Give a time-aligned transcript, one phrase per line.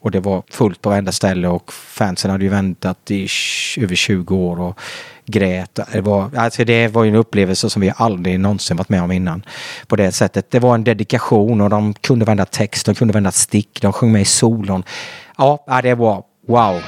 [0.00, 3.28] Och det var fullt på varenda ställe och fansen hade ju väntat i
[3.78, 4.80] över 20 år och
[5.26, 5.78] grät.
[5.92, 9.12] Det var, alltså det var ju en upplevelse som vi aldrig någonsin varit med om
[9.12, 9.42] innan.
[9.86, 10.50] På det sättet.
[10.50, 14.12] Det var en dedikation och de kunde vända text, de kunde vända stick, de sjöng
[14.12, 14.82] med i solon.
[15.38, 16.82] Ja, det var wow.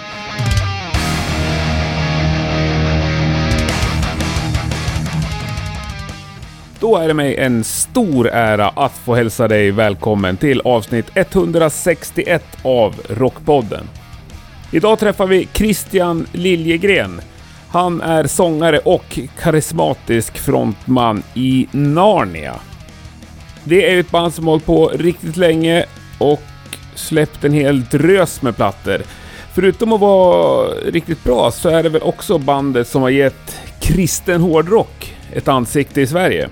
[6.83, 12.45] Då är det mig en stor ära att få hälsa dig välkommen till avsnitt 161
[12.63, 13.89] av Rockpodden.
[14.71, 17.21] Idag träffar vi Christian Liljegren.
[17.69, 22.55] Han är sångare och karismatisk frontman i Narnia.
[23.65, 25.85] Det är ett band som hållit på riktigt länge
[26.19, 26.43] och
[26.95, 29.03] släppt en hel drös med plattor.
[29.55, 34.41] Förutom att vara riktigt bra så är det väl också bandet som har gett kristen
[34.41, 36.49] hårdrock ett ansikte i Sverige.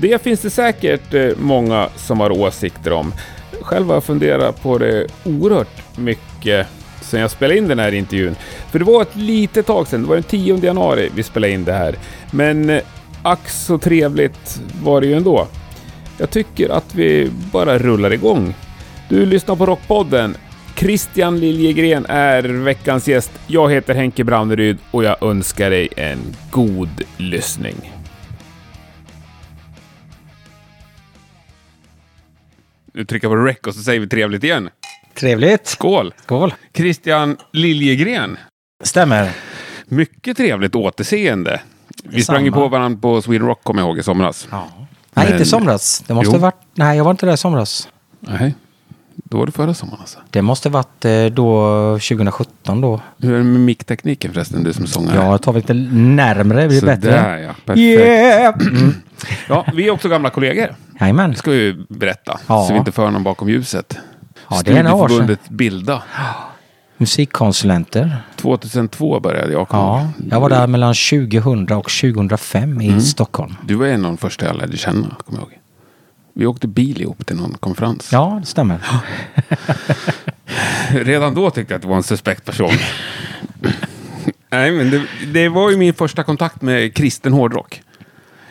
[0.00, 3.12] Det finns det säkert eh, många som har åsikter om.
[3.60, 6.66] Själv har jag funderat på det oerhört mycket
[7.00, 8.36] sen jag spelade in den här intervjun.
[8.70, 11.64] För det var ett litet tag sedan, det var den 10 januari vi spelade in
[11.64, 11.94] det här.
[12.30, 12.82] Men eh,
[13.22, 15.46] ack så trevligt var det ju ändå.
[16.18, 18.54] Jag tycker att vi bara rullar igång.
[19.08, 20.36] Du lyssnar på Rockpodden.
[20.76, 23.32] Christian Liljegren är veckans gäst.
[23.46, 26.18] Jag heter Henke Brauneryd och jag önskar dig en
[26.50, 27.89] god lyssning.
[32.94, 34.70] Nu trycker jag på rec och så säger vi trevligt igen.
[35.14, 35.66] Trevligt.
[35.66, 36.14] Skål!
[36.22, 36.54] Skål.
[36.74, 38.38] Christian Liljegren.
[38.84, 39.30] Stämmer.
[39.86, 41.60] Mycket trevligt återseende.
[42.04, 44.48] Vi sprang ju på varandra på Sweden Rock, kommer jag ihåg, i somras.
[44.50, 44.68] Ja.
[44.78, 46.04] Nej, Men- inte i somras.
[46.06, 46.38] Det måste Jo.
[46.40, 46.54] varit...
[46.74, 47.88] Nej, jag var inte där i somras.
[48.20, 48.54] Nej,
[49.30, 50.18] då var det förra sommaren alltså.
[50.30, 53.00] Det måste varit eh, då 2017 då.
[53.18, 55.16] Hur är det med micktekniken förresten, du som sångare?
[55.16, 57.40] Ja, jag tar lite närmre, det blir Sådär bättre.
[57.40, 57.78] ja, perfekt.
[57.78, 58.54] Yeah!
[58.60, 58.94] Mm.
[59.48, 60.74] Ja, vi är också gamla kollegor.
[61.00, 61.30] Jajamän.
[61.30, 62.64] Det ska vi berätta, Ja.
[62.66, 63.98] så vi inte för någon bakom ljuset.
[64.50, 65.08] Ja, det är några år.
[65.08, 66.02] Studieförbundet Bilda.
[66.96, 68.16] Musikkonsulenter.
[68.36, 69.82] 2002 började jag komma
[70.18, 73.00] Ja, jag var där mellan 2000 och 2005 i Mm.
[73.00, 73.54] Stockholm.
[73.64, 75.58] Du var en av de första jag lärde känna, kommer jag ihåg.
[76.34, 78.08] Vi åkte bil ihop till någon konferens.
[78.12, 78.80] Ja, det stämmer.
[80.90, 82.70] Redan då tyckte jag att det var en suspekt person.
[84.50, 85.02] Nej, men det,
[85.32, 87.82] det var ju min första kontakt med kristen hårdrock.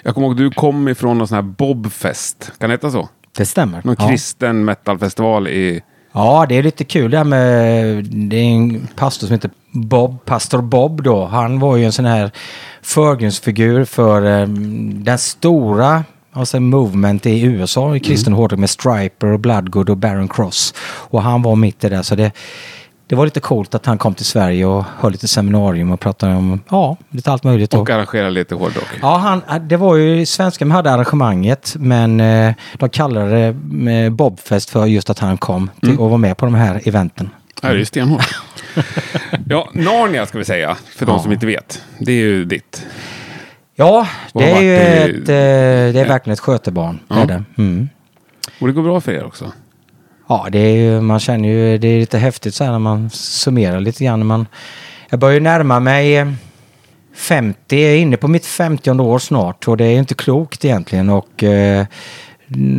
[0.04, 2.52] Jag kommer ihåg, du kom ifrån någon sån här Bobfest.
[2.58, 3.10] Kan det heta så?
[3.38, 3.82] Det stämmer.
[3.84, 4.08] Någon Ja.
[4.10, 5.82] kristen metalfestival i...
[6.14, 8.04] ja, det är lite kul det här med...
[8.06, 11.26] Det är en pastor som heter Bob, pastor Bob då.
[11.26, 12.32] Han var ju en sån här
[12.82, 14.48] förgrundsfigur för eh,
[14.94, 16.04] den stora
[16.34, 20.74] alltså movement i USA i kristen hårdrock med Striper och Bloodgood och Baron Cross.
[20.84, 22.04] Och han var mitt i det.
[22.04, 22.32] Så det,
[23.08, 26.36] det var lite coolt att han kom till Sverige och höll lite seminarium och pratade
[26.36, 27.74] om ja, lite allt möjligt.
[27.74, 28.88] Och arrangerade lite hårdrock.
[29.02, 34.10] Ja, han, det var ju svenska som hade arrangemanget men eh, de kallade det eh,
[34.10, 37.30] Bobfest för just att han kom till och var med på de här eventen.
[37.62, 38.40] Det här är ju stenhårt.
[39.50, 41.24] ja, Narnia ska vi säga, för de Ja.
[41.24, 41.82] som inte vet.
[42.00, 42.86] Det är ju ditt.
[43.80, 47.00] Ja, det är ju ett, eh, det är verkligen ett skötebarn.
[47.08, 47.22] Ja.
[47.22, 47.44] är det.
[47.58, 47.90] Mm.
[48.62, 49.52] Och det går bra för er också.
[50.28, 53.10] Ja, det är ju, man känner ju, det är lite häftigt så här när man
[53.10, 54.26] summerar lite grann.
[54.26, 54.48] Man,
[55.10, 56.28] jag börjar ju närma mig eh,
[57.16, 61.10] 50, jag är inne på mitt 50 år snart och det är inte klokt egentligen.
[61.10, 61.86] Och eh,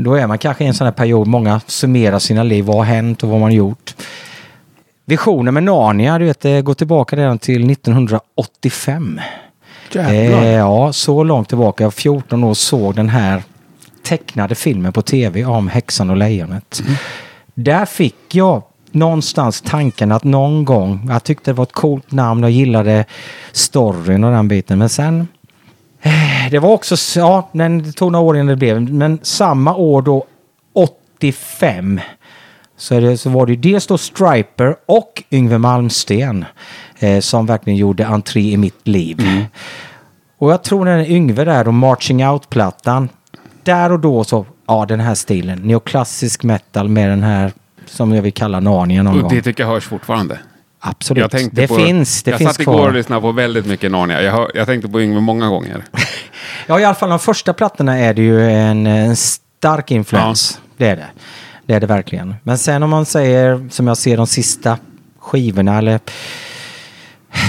[0.03, 2.85] då är man kanske i en sån här period, många summerar sina liv, vad har
[2.85, 3.95] hänt och vad man har gjort.
[5.05, 9.21] Visionen med Narnia, du vet, det går tillbaka redan till 1985.
[9.95, 10.43] Jävlar.
[10.43, 11.85] Eh, ja, så långt tillbaka.
[11.85, 13.43] Jag var 14 år såg den här
[14.03, 16.83] tecknade filmen på tv om Häxan och Lejonet.
[17.55, 22.43] Där fick jag någonstans tanken att någon gång, jag tyckte det var ett coolt namn,
[22.43, 23.05] jag gillade
[23.53, 24.79] storyn och den biten.
[24.79, 25.29] Men sen,
[26.03, 30.03] eh, det var också, ja, det tog några år innan det blev, men samma år
[30.03, 30.25] då,
[30.75, 32.01] 85,
[32.77, 36.45] så, det, så var det ju dels då Striper och Yngwie Malmsten
[37.01, 39.47] eh, som verkligen gjorde entré i mitt liv.
[40.39, 43.09] Och jag tror den Yngve där och Marching Out-plattan,
[43.63, 47.53] där och då så, ja den här stilen, neoklassisk metal med den här
[47.87, 49.35] som jag vill kalla Narnia någon Och gång.
[49.35, 50.39] det tycker jag hörs fortfarande.
[50.83, 54.23] Absolut, det på, finns, det jag finns satt igår och lyssnade på väldigt mycket Narnia.
[54.23, 55.85] Jag, hör, jag tänkte på Yngwie många gånger.
[56.67, 60.61] Ja, i alla fall de första plattorna är det ju en, en stark influens.
[60.77, 61.07] Det är det.
[61.67, 62.35] Det är det verkligen.
[62.43, 64.79] Men sen om man säger, som jag ser de sista
[65.19, 66.01] skivorna eller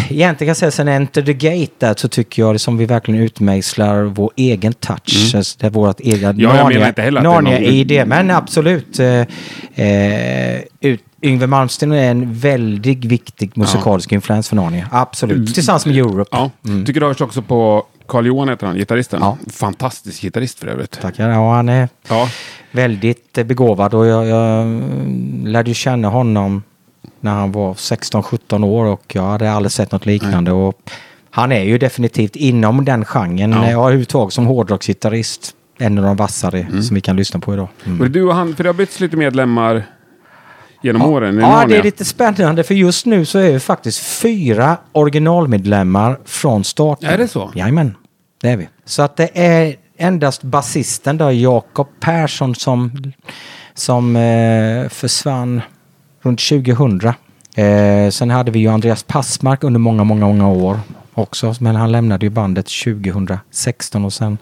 [0.09, 2.85] Egentligen kan jag säga sen Enter the Gate där så tycker jag det som vi
[2.85, 5.35] verkligen utmejslar vår egen touch.
[5.35, 6.39] Alltså, det är vårt egen Mm.
[6.39, 8.05] Ja, jag menar inte heller att det är Narnia någon- i det.
[8.05, 8.99] Men absolut.
[8.99, 14.87] Eh, eh, ut, Yngwie Malmsteen är en väldigt viktig musikalisk influens för Narnia.
[14.91, 15.53] Absolut.
[15.53, 16.29] Tillsammans med Europe.
[16.31, 16.51] Ja.
[16.85, 19.19] Tycker du hörs också på Carl-Johan heter han, gitarristen.
[19.21, 19.37] Ja.
[19.51, 21.01] Fantastisk gitarrist för övrigt.
[21.01, 21.29] Tackar.
[21.29, 22.29] Ja, han är Ja.
[22.71, 26.63] väldigt eh, begåvad och jag, jag mm, lärde ju känna honom
[27.23, 30.51] när han var 16-17 år och jag hade aldrig sett något liknande.
[30.51, 30.91] Och
[31.29, 33.71] han är ju definitivt inom den genren, Ja.
[33.71, 33.81] ja.
[33.81, 37.67] överhuvudtaget som hårdrocksgitarrist, en av de vassare som vi kan lyssna på idag.
[37.85, 37.97] Mm.
[37.97, 39.83] Var det du och han, för det har bytts lite medlemmar
[40.81, 41.39] genom åren?
[41.39, 46.19] i Ja, det är lite spännande för just nu så är vi faktiskt fyra originalmedlemmar
[46.25, 47.09] från starten.
[47.09, 47.51] Är det så?
[47.55, 47.95] Jajamän,
[48.41, 48.69] det är vi.
[48.85, 52.91] Så att det är endast basisten då, Jakob Persson, som,
[53.73, 55.61] som eh, försvann
[56.21, 57.13] runt 2000.
[57.55, 60.79] Eh, sen hade vi ju Andreas Passmark under många, många, många år
[61.13, 61.55] också.
[61.59, 64.37] Men han lämnade ju bandet 2016 och sen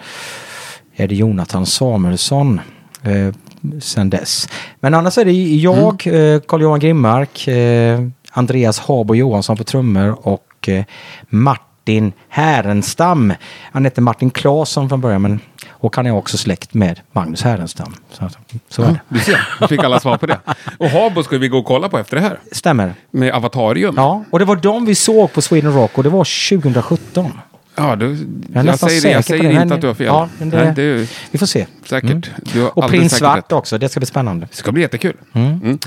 [0.96, 2.62] är det Jonathan Samuelsson
[3.04, 3.34] eh,
[3.80, 4.50] sen dess.
[4.80, 8.00] Men annars är det jag, eh, Carl-Johan Grimmark, eh,
[8.32, 10.84] Andreas Habo Johansson på trummor och eh,
[11.30, 13.34] Martin Härenstam.
[13.72, 15.40] Han heter Martin Claesson från början men,
[15.80, 17.94] och han är också släkt med Magnus Härenstam.
[18.12, 18.30] Så,
[18.70, 19.00] så Ja, det.
[19.10, 20.40] du ser, du fick alla svar på det.
[20.78, 22.40] Och Habo ska vi gå och kolla på efter det här.
[22.52, 22.94] Stämmer.
[23.12, 23.94] Med Avatarium.
[23.98, 27.32] Ja, och det var de vi såg på Sweden Rock och det var 2017.
[27.76, 30.06] Ja, du, Jag jag, säger, det, jag säger inte men- att du har fel.
[30.06, 31.66] Ja, det- Nej, det är Vi får se.
[31.86, 32.30] säkert.
[32.54, 34.48] Du har Och Prins Svart också, det ska bli spännande.
[34.52, 35.16] Det ska bli jättekul.
[35.34, 35.80] Mm.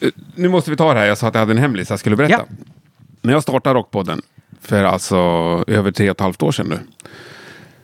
[0.00, 1.06] Eh, Nu måste vi ta det här.
[1.06, 2.32] Jag sa att jag hade en hemlis jag skulle berätta.
[2.48, 2.56] Ja.
[3.22, 4.22] När jag startade Rockpodden
[4.62, 5.16] för alltså
[5.66, 6.78] över tre och ett halvt år sedan nu.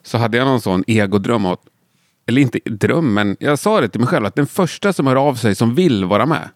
[0.05, 1.47] Så hade jag någon sån egodröm.
[1.47, 1.61] att-
[2.27, 5.17] Eller inte dröm, men jag sa det till mig själv att den första som hör
[5.17, 6.49] av sig som vill vara med.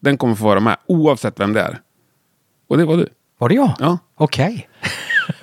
[0.00, 1.80] Den kommer få vara med oavsett vem det är.
[2.68, 3.08] Och det var du.
[3.38, 3.70] Var det jag?
[3.78, 3.98] Ja.
[4.16, 4.68] Okej.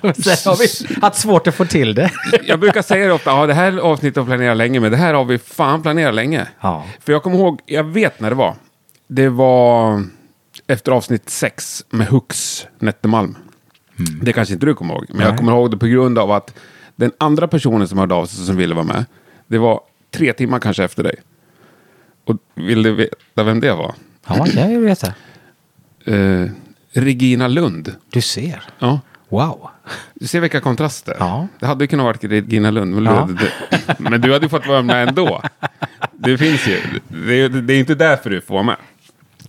[0.00, 2.10] Sen har vi haft svårt att få till det.
[2.44, 5.14] Jag brukar säga det ofta, ja, det här avsnittet har planerat länge, men det här
[5.14, 6.46] har vi fan planerat länge.
[6.60, 6.84] Ja.
[7.00, 8.54] För jag kommer ihåg, jag vet när det var.
[9.08, 10.02] Det var
[10.66, 13.36] efter avsnitt sex med Hux Nettemalm.
[14.22, 15.38] Det kanske inte du kommer ihåg, men jag Nej.
[15.38, 16.54] kommer ihåg det på grund av att
[17.00, 19.04] den andra personen som hörde av sig som ville vara med,
[19.46, 19.80] det var
[20.10, 21.14] tre timmar kanske efter dig.
[22.24, 23.94] Och vill du veta vem det var?
[24.28, 25.14] Ja, det vill jag veta.
[26.04, 26.46] Eh,
[26.92, 27.94] Regina Lund.
[28.10, 28.62] Du ser.
[28.78, 29.00] Ja.
[29.28, 29.68] Wow.
[30.14, 31.16] Du ser vilka kontraster.
[31.18, 31.46] Ja.
[31.58, 33.28] Det hade kunnat vara Regina Lund, men, Ja.
[33.38, 33.48] du,
[33.98, 35.42] men du hade fått vara med ändå.
[36.12, 36.80] Det finns ju.
[37.08, 38.76] Det är, det är inte därför du får vara med.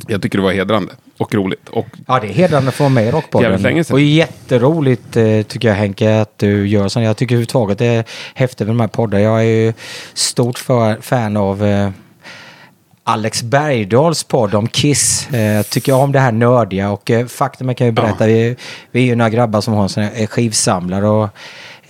[0.08, 1.70] Jag tycker det var hedrande och roligt.
[1.70, 3.62] Och Ja, det är hedrande vara med i Rockpodden.
[3.62, 3.94] länge sedan.
[3.94, 7.06] Och jätteroligt eh, tycker jag Henke att du gör sånt.
[7.06, 8.04] Jag tycker överhuvudtaget det är
[8.34, 9.24] häftigt med de här poddarna.
[9.24, 9.74] Jag är ju
[10.14, 11.90] stort för, fan av eh,
[13.04, 15.34] Alex Bergdahls podd om Kiss.
[15.34, 18.56] Eh, tycker jag om det här nördiga och eh, faktum jag kan ju berätta, vi,
[18.92, 21.30] vi är ju några grabbar som har en sån här skivsamlare och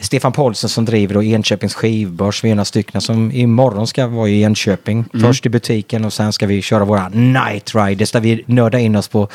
[0.02, 2.44] Stefan Paulsen som driver då Enköpings skivbörs.
[2.44, 5.06] Vi är några stycken som imorgon ska vara i Enköping.
[5.22, 8.96] Först i butiken och sen ska vi köra våra Night Riders där vi nördar in
[8.96, 9.28] oss på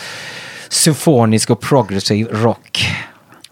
[0.69, 2.87] symfonisk och progressiv rock.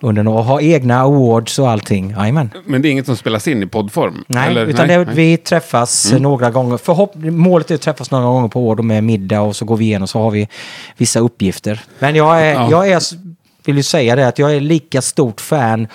[0.00, 2.10] Under och ha egna awards och allting.
[2.10, 2.50] Jajamän.
[2.66, 4.24] Men det är inget som spelas in i poddform?
[4.26, 4.66] Nej, eller?
[4.66, 5.14] utan nej, det, nej.
[5.14, 6.76] vi träffas eh, några gånger.
[6.76, 9.84] Förhopp, målet är att träffas några gånger på år med middag och så går vi
[9.84, 10.48] igenom så har vi
[10.96, 11.80] vissa uppgifter.
[11.98, 12.70] Men jag är, Ja.
[12.70, 13.02] jag är
[13.66, 15.88] vill ju säga det, att jag är lika stort fan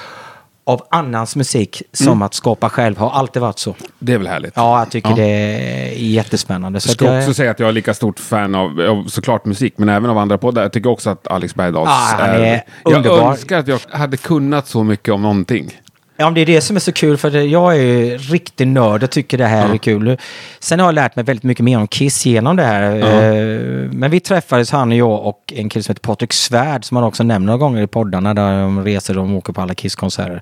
[0.70, 2.22] av annans musik som Mm.
[2.22, 2.98] att skapa själv.
[2.98, 3.76] Har alltid varit så.
[4.00, 4.54] Det är väl härligt?
[4.56, 5.16] Ja, jag tycker Ja.
[5.16, 6.76] det är jättespännande.
[6.76, 9.08] Jag Så att ska jag, också säga att jag är lika stort fan av, av
[9.08, 10.62] såklart musik, men även av andra poddar.
[10.62, 13.32] Jag tycker också att Alex Bergdahls Ja, han är Jag underbar.
[13.32, 15.80] önskar att jag hade kunnat så mycket om någonting.
[16.22, 19.04] Ja, men det är det som är så kul för jag är ju riktig nörd
[19.04, 19.74] och tycker det här Ja.
[19.74, 20.18] är kul.
[20.60, 22.96] Sen har jag lärt mig väldigt mycket mer om Kiss genom det här.
[22.96, 23.60] Eh,
[23.92, 27.04] Men vi träffades han och jag och en kille som heter Patrik Svärd som man
[27.04, 30.42] också nämner några gånger i poddarna där de reser och åker på alla Kiss-konserter.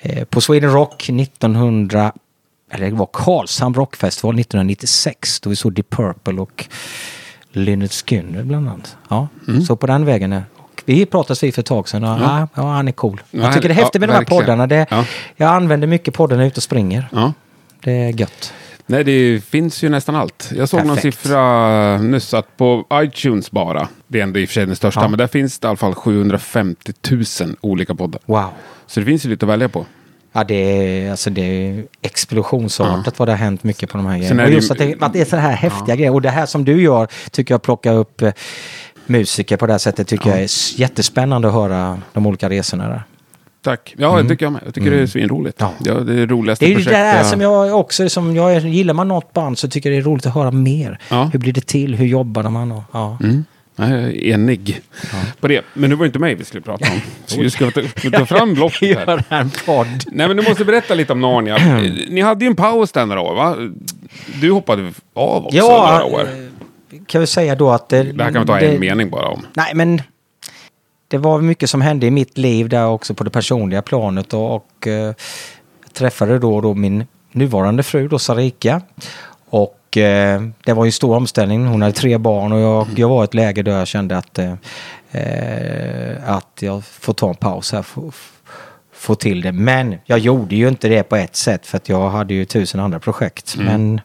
[0.00, 2.12] Eh, På Sweden Rock 1900,
[2.72, 6.64] eller det var Karlshamn Rockfestival 1996 då vi såg Deep Purple och
[7.52, 8.96] Lynyrd Skynyrd bland annat.
[9.08, 9.28] Ja,
[9.66, 12.48] så på den vägen är och vi pratades vid för ett tag sedan och ja.
[12.54, 13.20] Ja, han är cool.
[13.30, 14.40] Ja, Jag tycker det är ja, häftigt med de här verkligen.
[14.42, 14.66] poddarna.
[14.66, 15.04] Det, Ja.
[15.36, 17.08] Jag använder mycket podden när jag är ute och springer.
[17.12, 17.32] Ja.
[17.84, 18.52] Det är gött.
[18.86, 20.50] Nej, det finns ju nästan allt.
[20.56, 21.18] Jag såg någon Perfekt.
[21.20, 25.00] siffra nyss att på iTunes bara, det är ändå i och för sig den största,
[25.00, 25.08] Ja.
[25.08, 27.24] men där finns det i alla fall 750 000
[27.60, 28.20] olika poddar.
[28.26, 28.44] Wow.
[28.86, 29.86] Så det finns ju lite att välja på.
[30.32, 34.18] Ja, det är, alltså det är explosionsartat vad det har hänt mycket på de här
[34.18, 34.44] grejerna.
[34.44, 36.12] Och just ju- att det, att det är så här häftiga grejer.
[36.12, 38.32] Och det här som du gör tycker jag plocka upp eh,
[39.10, 43.02] musiker på det här sättet tycker jag är jättespännande att höra de olika resorna där.
[43.62, 43.94] Tack.
[43.98, 44.62] Ja, det tycker jag med.
[44.64, 45.56] Jag tycker det är svinroligt.
[45.60, 45.72] Ja.
[45.84, 45.94] Ja.
[45.94, 47.14] det är det roligaste Det är ju det projektet.
[47.14, 50.10] där som jag också, som jag gillar man något band så tycker jag det är
[50.10, 50.98] roligt att höra mer.
[51.08, 51.30] Ja.
[51.32, 51.94] Hur blir det till?
[51.94, 52.72] Hur jobbar man?
[52.72, 53.18] Och, ja.
[53.22, 53.44] Mm.
[53.76, 54.80] Ja, är enig
[55.40, 55.64] på det.
[55.74, 57.00] Men nu var det inte mig vi skulle prata om.
[57.26, 57.80] Så vi ska ta,
[58.12, 59.24] ta fram blocket här.
[59.28, 60.04] En podd.
[60.12, 61.58] Nej, men du måste berätta lite om Narnia.
[62.08, 63.56] Ni hade ju en paus där några år, va?
[64.40, 66.28] Du hoppade av också Ja, några år.
[67.06, 67.88] Kan vi säga då att...
[67.88, 69.46] Det, Det här kan vi ta det, en mening bara om.
[69.54, 70.02] Nej, men
[71.08, 74.54] det var mycket som hände i mitt liv där också på det personliga planet och,
[74.54, 75.14] och eh,
[75.92, 78.82] träffade då, då min nuvarande fru då Sarika.
[79.50, 81.66] Och eh, det var ju stor omställning.
[81.66, 84.38] Hon hade tre barn och jag, jag var i ett läge där jag kände att,
[84.38, 84.52] eh,
[85.10, 87.82] eh att jag får ta en paus här.
[87.82, 88.12] Få,
[88.92, 89.52] få till det.
[89.52, 92.80] Men jag gjorde ju inte det på ett sätt för att jag hade ju tusen
[92.80, 93.54] andra projekt.
[93.54, 93.66] Mm.
[93.66, 94.00] Men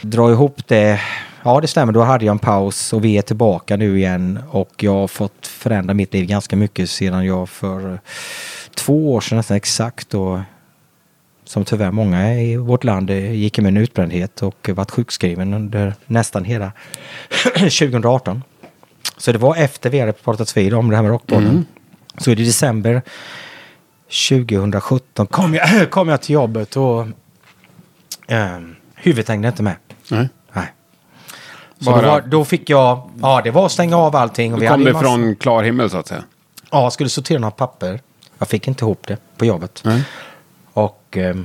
[0.00, 1.00] dra ihop det
[1.46, 1.92] Ja, det stämmer.
[1.92, 4.38] Då hade jag en paus och vi är tillbaka nu igen.
[4.50, 8.00] Och jag har fått förändra mitt liv ganska mycket sedan jag för
[8.74, 10.38] två år sedan nästan exakt och
[11.44, 16.44] som tyvärr många i vårt land gick med en utbrändhet och varit sjukskriven under nästan
[16.44, 16.72] hela
[17.54, 18.42] 2018.
[19.16, 21.50] Så det var efter vi hade pratat vid om det här med Rockbollen.
[21.50, 21.64] Mm.
[22.18, 23.02] Så i december
[24.28, 27.06] 2017 kom jag, kom jag till jobbet och
[28.26, 28.58] eh,
[28.94, 29.76] huvudet hängde inte med.
[30.10, 30.28] Nej.
[31.80, 34.54] Så då, var, då, fick jag, ja det var att stänga av allting.
[34.54, 35.04] Och vi kom det massa...
[35.04, 36.22] från klar himmel så att säga?
[36.70, 38.00] Ja, jag skulle sortera några papper.
[38.38, 39.82] Jag fick inte ihop det på jobbet.
[39.84, 40.00] Mm.
[40.72, 41.36] Och eh,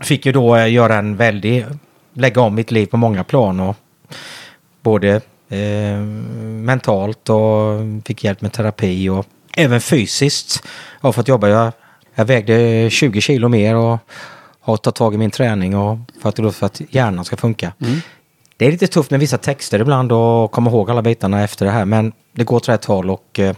[0.00, 1.66] fick ju då eh, göra en väldig,
[2.12, 3.60] lägga om mitt liv på många plan.
[3.60, 3.76] Och
[4.82, 5.98] både eh,
[6.40, 10.62] mentalt och fick hjälp med terapi och även fysiskt.
[11.00, 11.72] Jag har fått jobba, jag,
[12.14, 13.98] jag vägde 20 kilo mer och
[14.60, 17.72] har tagit tag i min träning och för att, för att hjärnan ska funka.
[17.80, 18.00] Mm.
[18.56, 21.72] Det är lite tufft med vissa texter ibland och komma ihåg alla bitarna efter det
[21.72, 23.56] här men det går åt rätt håll och eh,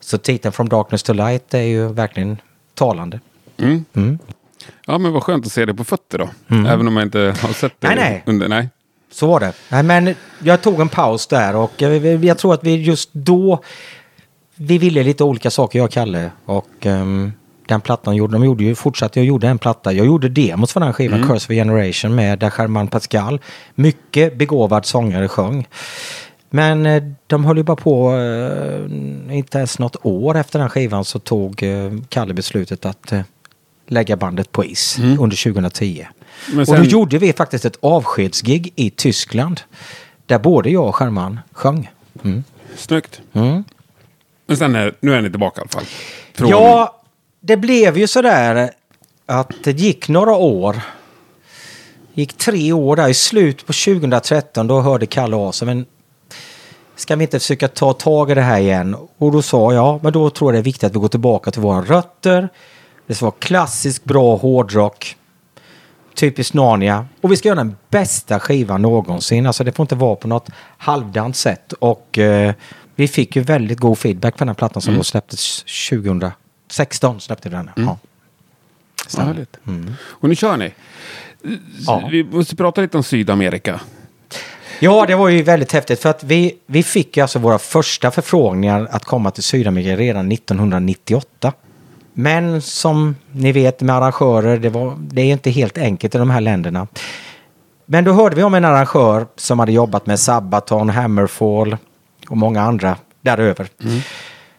[0.00, 2.36] så titeln From Darkness to Light är ju verkligen
[2.74, 3.20] talande.
[3.56, 3.84] Mm.
[3.94, 4.18] Mm.
[4.86, 6.28] Ja men vad skönt att se det på fötter då.
[6.48, 6.66] Mm.
[6.66, 8.22] Även om jag inte har sett det nej, nej.
[8.26, 8.48] under...
[8.48, 8.68] Nej.
[9.12, 9.52] Så var det.
[9.68, 13.62] Nej, men jag tog en paus där och jag, jag tror att vi just då
[14.54, 16.30] vi ville lite olika saker jag och Kalle.
[16.44, 17.32] Och um,
[17.68, 19.92] den plattan gjorde, de gjorde ju, fortsatte jag gjorde en platta.
[19.92, 21.28] Jag gjorde demos för den skivan, mm.
[21.28, 23.40] Curse of Generation med där German Pascal.
[23.74, 25.66] Mycket begåvad sångare sjöng.
[26.50, 31.04] Men eh, de höll ju bara på, eh, inte ens något år efter den skivan
[31.04, 33.12] så tog eh, Kalle beslutet att
[33.86, 35.20] lägga bandet på is mm.
[35.20, 36.06] under 2010.
[36.46, 36.60] Sen...
[36.60, 39.60] Och då gjorde vi faktiskt ett avskedsgig i Tyskland.
[40.26, 41.90] Där både jag och German sjöng.
[42.24, 42.44] Mm.
[42.76, 43.20] Snyggt.
[43.32, 43.64] Mm.
[44.46, 45.84] Men sen är, nu är ni tillbaka i alla fall?
[46.34, 46.48] Från...
[46.48, 46.97] Ja,
[47.40, 48.70] det blev ju sådär
[49.26, 50.80] att det gick några år.
[52.14, 55.66] gick tre år där i slutet på 2013 då hörde Kalle av sig.
[55.66, 55.86] Men
[56.96, 58.96] ska vi inte försöka ta tag i det här igen?
[59.18, 61.50] Och då sa jag, men då tror jag det är viktigt att vi går tillbaka
[61.50, 62.48] till våra rötter.
[63.06, 65.16] Det ska vara klassisk bra hårdrock.
[66.14, 67.06] Typiskt Narnia.
[67.20, 69.46] Och vi ska göra den bästa skivan någonsin.
[69.46, 71.72] Alltså det får inte vara på något halvdant sätt.
[71.72, 72.54] Och eh,
[72.94, 74.98] vi fick ju väldigt god feedback på den här plattan som mm.
[74.98, 76.30] då släpptes 2000
[76.70, 77.70] 16 släppte vi den.
[77.76, 77.88] Mm.
[77.88, 77.98] Ja.
[79.22, 79.56] Härligt.
[79.66, 79.94] Mm.
[80.02, 80.72] Och nu kör ni.
[81.86, 82.08] Ja.
[82.10, 83.80] Vi måste prata lite om Sydamerika.
[84.80, 88.88] Ja, det var ju väldigt häftigt för att vi, vi fick alltså våra första förfrågningar
[88.90, 91.52] att komma till Sydamerika redan 1998.
[92.12, 96.30] Men som ni vet med arrangörer, det, var, det är inte helt enkelt i de
[96.30, 96.86] här länderna.
[97.86, 101.76] Men då hörde vi om en arrangör som hade jobbat med Sabaton, Hammerfall
[102.28, 103.68] och många andra däröver.
[103.84, 104.00] Mm.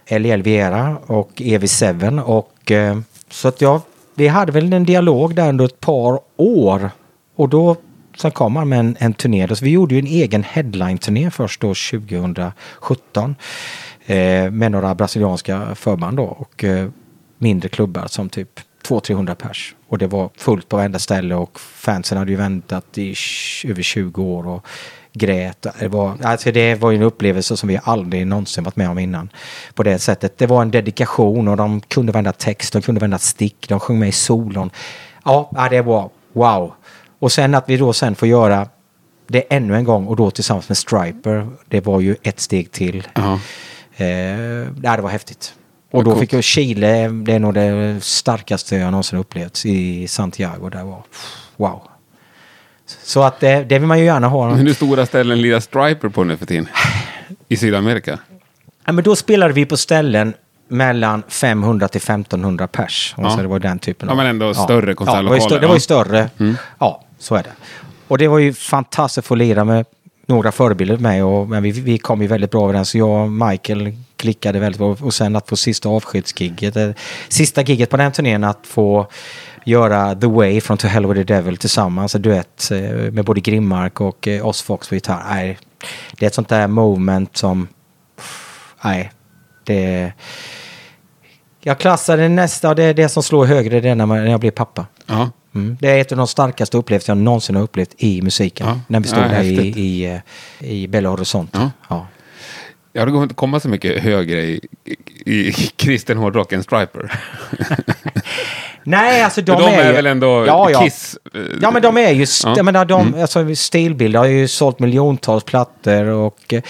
[0.10, 3.00] LL Vera och EV7 och eh,
[3.30, 3.82] så att ja,
[4.16, 6.92] vi hade väl en dialog där under ett par år
[7.36, 7.76] och då
[8.18, 9.56] sen kom han med en, en turné.
[9.56, 13.36] Så vi gjorde ju en egen headline-turné först då 2017
[14.06, 16.90] eh, med några brasilianska förband då och eh,
[17.38, 19.76] mindre klubbar som typ 200-300 pers.
[19.88, 23.16] Och det var fullt på varenda ställe och fansen hade ju väntat i
[23.64, 24.48] över 20 år.
[24.48, 24.66] Och
[25.14, 25.66] grät.
[25.80, 29.30] Det var, alltså det var en upplevelse som vi aldrig någonsin varit med om innan.
[29.74, 30.38] På det sättet.
[30.38, 34.00] Det var en dedikation och de kunde vända text, de kunde vända stick, de sjöng
[34.00, 34.70] med i solon.
[35.26, 36.74] Ja, det var wow.
[37.20, 38.68] Och sen att vi då sen får göra
[39.28, 41.48] det ännu en gång och då tillsammans med Striper.
[41.68, 42.98] Det var ju ett steg till.
[42.98, 43.38] Uh
[43.96, 44.64] -huh.
[44.66, 45.54] eh, det var häftigt.
[45.92, 50.70] Och då fick jag Chile, det är nog det starkaste jag någonsin upplevt i Santiago.
[50.70, 51.04] Det var
[51.58, 51.89] wow.
[53.04, 54.54] Så att det, det vill man ju gärna ha.
[54.54, 56.68] Hur stora ställen lirar Striper på nu för tiden?
[57.48, 58.20] I Sydamerika?
[58.86, 60.34] Ja, men då spelade vi på ställen
[60.68, 63.16] mellan 500 till 1500 pers.
[63.18, 63.30] Ja.
[63.30, 64.14] Så det var den typen av...
[64.14, 65.40] Ja, men ändå större konsertlokaler.
[65.40, 66.30] Ja, det var ju, det var ju större.
[66.38, 66.58] Mm.
[66.80, 67.52] Ja, så är det.
[68.08, 69.86] Och det var ju fantastiskt att få lira med
[70.26, 71.26] några förebilder med.
[71.26, 72.96] Och, men vi, vi kom ju väldigt bra överens.
[72.96, 74.98] Jag och Michael klickade väldigt bra.
[75.02, 76.76] Och sen att få sista avskedsgigget.
[76.76, 76.90] Eh,
[77.30, 79.08] sista gigget på den turnén att få
[79.66, 82.80] göra The Way från To Hell With The Devil tillsammans, en duett eh,
[83.12, 85.24] med både Grimmark och eh, Oss Fox på gitarr.
[85.30, 85.58] Nej,
[86.12, 87.68] det är ett sånt där moment som...
[88.84, 89.12] Nej,
[89.64, 90.14] det...
[91.62, 94.52] Jag klassar det nästa, det är det som slår högre, det är när, jag blir
[94.52, 94.86] pappa.
[95.06, 95.30] Ja.
[95.56, 95.78] Mm.
[95.82, 98.68] Det är ett av de starkaste upplevelser jag någonsin har upplevt i musiken.
[98.68, 98.80] Ja.
[98.88, 100.06] När vi stod ja, där i, i,
[100.60, 101.58] eh, i Belo Horizonte.
[101.58, 101.72] Ja.
[101.88, 102.08] Ja.
[102.94, 104.68] Ja, det går inte komma så mycket högre i,
[105.26, 107.22] i, i kristen hårdrock än Striper.
[108.90, 109.94] Nej, alltså de, de är, ju...
[109.94, 110.82] väl ändå ja, ja.
[110.84, 111.18] Kiss?
[111.36, 112.24] eh, Ja, men de är ju...
[112.24, 112.64] st- Ja.
[112.64, 113.22] Menar, de, Mm.
[113.22, 116.54] alltså, Stilbild har ju sålt miljontals plattor och...
[116.54, 116.62] eh,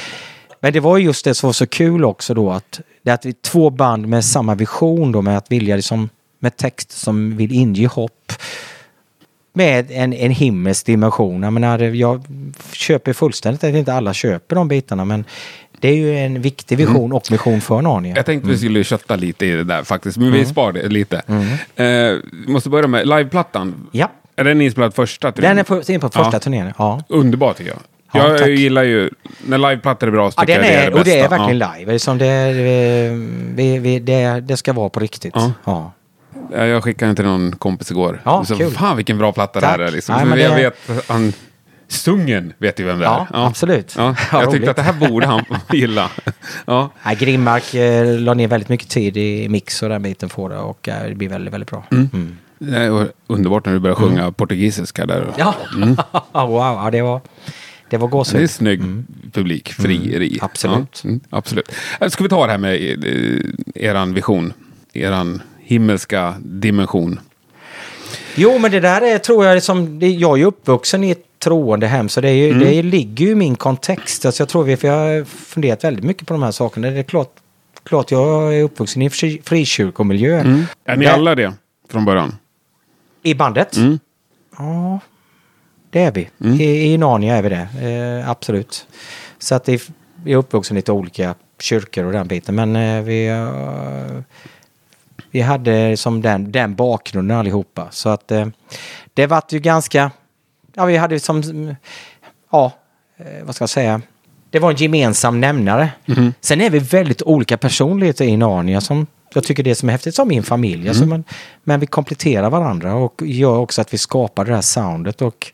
[0.61, 3.13] Men det var ju just det som var så kul också då att det är
[3.13, 6.09] att vi två band med samma vision då med att vilja liksom
[6.39, 8.33] med text som vill inge hopp
[9.53, 11.43] med en, en himmelsk dimension.
[11.43, 12.23] Jag menar, jag
[12.71, 15.25] köper fullständigt att inte alla köper de bitarna men
[15.79, 18.15] det är ju en viktig vision och mission för Narnia.
[18.15, 20.39] Jag tänkte vi skulle kötta lite i det där faktiskt, men Mm.
[20.39, 21.17] vi sparar det lite.
[21.75, 21.85] Eh,
[22.45, 23.87] vi måste börja med liveplattan.
[23.91, 25.31] Ja, Är den inspelad första?
[25.31, 26.39] den är på, in på första Ja.
[26.39, 26.73] turnén.
[26.77, 27.03] Ja.
[27.09, 27.79] Underbar tycker jag.
[28.11, 28.47] Ja, jag tack.
[28.47, 29.09] gillar ju,
[29.45, 31.37] när liveplattor är bra så Ja, den jag det är det och det är bästa.
[31.37, 31.73] verkligen ja.
[31.77, 31.99] live.
[31.99, 32.53] Som det, är,
[33.55, 35.31] vi, vi, det, det ska vara på riktigt.
[35.35, 35.51] Ja.
[35.65, 35.91] Ja.
[36.53, 38.21] Ja, Jag skickade den till någon kompis igår.
[38.25, 38.71] Ja, så, kul.
[38.71, 39.77] Fan vilken bra platta Tack.
[39.77, 39.91] det här är.
[39.95, 40.15] Liksom.
[40.29, 40.63] Nej, jag det-
[40.95, 41.33] vet, han,
[41.89, 43.47] Sungen vet ju vem det Ja, är.
[43.47, 43.93] absolut.
[43.97, 44.15] Ja.
[44.31, 44.51] Ja, Jag roligt.
[44.51, 46.09] tyckte att det här borde han gilla.
[46.65, 46.91] Ja.
[47.05, 50.57] Nej, Grimmark eh, la ner väldigt mycket tid i mix och den biten får det
[50.57, 51.83] och eh, det blir väldigt, väldigt bra.
[51.91, 52.37] Mm.
[52.59, 55.27] Det är underbart när du börjar sjunga portugisiska där.
[55.37, 55.55] Ja,
[56.33, 57.21] wow, ja, det var,
[57.89, 58.49] det var Det är gåshud.
[58.49, 58.81] snygg
[59.33, 60.27] publik, frieri.
[60.27, 61.01] Mm, absolut.
[61.03, 61.71] Ja, mm, absolut.
[62.09, 64.53] Ska vi ta det här med eh, eran vision?
[64.93, 67.19] Eran himmelska dimension.
[68.35, 71.87] Jo, men det där är, tror jag, liksom, jag är ju uppvuxen i ett troende
[71.87, 72.59] hem så det, är ju, Mm.
[72.59, 74.25] det ligger ju i min kontext.
[74.25, 76.89] Alltså, jag tror vi, för jag har funderat väldigt mycket på de här sakerna.
[76.89, 77.33] Det är klart,
[77.83, 80.39] klart jag är uppvuxen i fri, frikyrkomiljö.
[80.85, 81.53] Är ni Där- alla det
[81.89, 82.35] från början?
[83.23, 83.77] I bandet?
[83.77, 83.99] Mm.
[84.57, 84.99] Ja,
[85.89, 86.29] det är vi.
[86.63, 87.67] I, I Narnia är vi det,
[88.21, 88.87] eh, absolut.
[89.39, 89.89] Så att det
[90.23, 92.55] vi är uppvuxen i lite olika kyrkor och den biten.
[92.55, 94.21] Men eh, vi, eh,
[95.31, 97.87] vi hade som den, den bakgrunden allihopa.
[97.91, 98.47] Så att eh,
[99.13, 100.11] det vart ju ganska...
[100.73, 101.41] Ja, vi hade som...
[101.41, 101.75] mm,
[102.51, 102.71] Ja,
[103.17, 104.01] eh, vad ska jag säga?
[104.49, 105.89] Det var en gemensam nämnare.
[106.41, 110.15] Sen är vi väldigt olika personligheter i Narnia som jag tycker det som är häftigt
[110.15, 110.89] som min familj.
[110.89, 111.23] Alltså man,
[111.63, 115.21] men vi kompletterar varandra och gör också att vi skapar det här soundet.
[115.21, 115.51] Och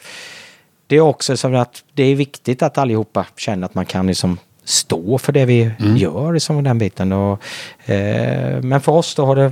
[0.88, 4.38] det är också så att det är viktigt att allihopa känner att man kan liksom
[4.64, 7.12] stå för det vi gör liksom den biten.
[7.12, 7.42] Och,
[7.90, 9.52] eh, men för oss då har det,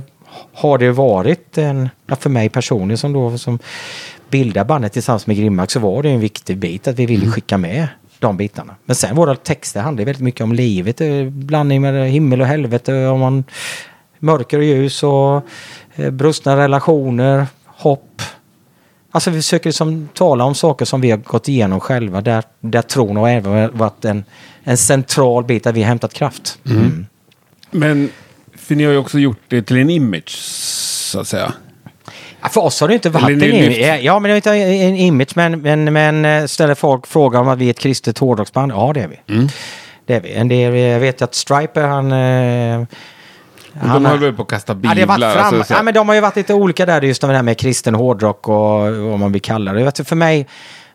[0.54, 3.58] har det varit en, för mig personligen som då som
[4.30, 7.58] bildar bandet tillsammans med Grimmark så var det en viktig bit att vi ville skicka
[7.58, 8.74] med de bitarna.
[8.84, 13.06] Men sen våra texter handlar väldigt mycket om livet, eh, blandning med himmel och helvete,
[13.06, 13.44] om man,
[14.18, 15.42] mörker och ljus och
[15.94, 18.22] eh, brustna relationer, hopp.
[19.10, 22.82] Alltså vi försöker liksom tala om saker som vi har gått igenom själva där, där
[22.82, 24.24] tron har även varit en,
[24.64, 26.58] en central bit där vi har hämtat kraft.
[26.66, 27.06] Mm.
[27.70, 28.10] Men,
[28.56, 31.52] för ni har ju också gjort det till en image, så att säga.
[32.44, 34.00] Ja, för oss har det inte varit Eller en image.
[34.02, 35.28] Ja, men det inte en image.
[35.36, 38.72] Men, men, men eh, ställer folk frågan om att vi är ett kristet hårdrocksband?
[38.72, 39.34] Ja, det är vi.
[39.34, 39.48] Mm.
[40.06, 40.32] Det är vi.
[40.32, 42.12] En del, jag vet att Striper, han...
[42.12, 42.86] eh,
[43.72, 44.94] de har väl på att kasta Ja, biblar?
[44.94, 47.26] det fram, alltså, så- ja, men de har ju varit lite olika där, just det
[47.26, 48.54] här med kristen hårdrock och
[48.96, 49.84] vad man vill kalla det.
[49.84, 50.46] Vet, för mig,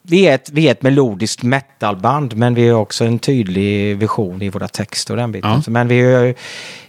[0.01, 4.41] vi är, ett, vi är ett melodiskt metalband, men vi har också en tydlig vision
[4.41, 5.49] i våra texter och den biten.
[5.65, 5.71] Ja.
[5.71, 6.35] Men vi är,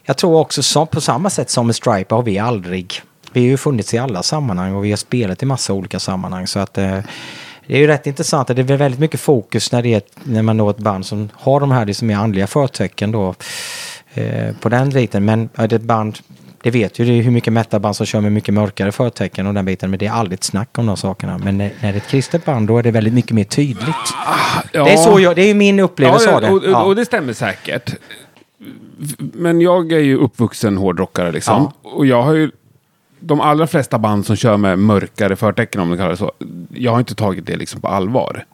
[0.05, 2.95] jag tror också som, på samma sätt som med Striper har vi aldrig,
[3.33, 6.47] vi har ju funnits i alla sammanhang och vi har spelat i massa olika sammanhang.
[6.47, 6.99] Så att eh,
[7.67, 10.43] det är ju rätt intressant att det är väldigt mycket fokus när, det är, när
[10.43, 13.35] man når ett band som har de här liksom andliga förtecken då
[14.15, 15.25] eh, på den biten.
[15.25, 16.19] Men är det ett band,
[16.63, 19.55] det vet ju det är hur mycket metalband som kör med mycket mörkare förtecken och
[19.55, 19.91] den biten.
[19.91, 21.39] Men det är aldrig ett snack om de sakerna.
[21.39, 24.15] Men när, när det är ett kristet band då är det väldigt mycket mer tydligt.
[24.73, 24.85] Ja.
[24.85, 26.51] Det är så jag, det är min upplevelse av det.
[26.51, 26.83] och, och, Ja.
[26.83, 27.95] och det stämmer säkert.
[29.19, 31.73] Men jag är ju uppvuxen hårdrockare liksom.
[31.83, 32.51] Och jag har ju
[33.21, 36.33] de allra flesta band som kör med mörkare förtecken, om det så.
[36.75, 38.45] Jag har inte tagit det liksom på allvar.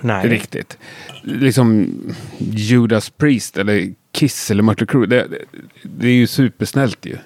[0.00, 0.28] Nej.
[0.28, 0.78] Riktigt.
[1.22, 1.88] Liksom
[2.38, 5.06] Judas Priest eller Kiss eller Mötley Crüe.
[5.06, 5.38] Det, det,
[5.82, 7.16] det är ju supersnällt ju.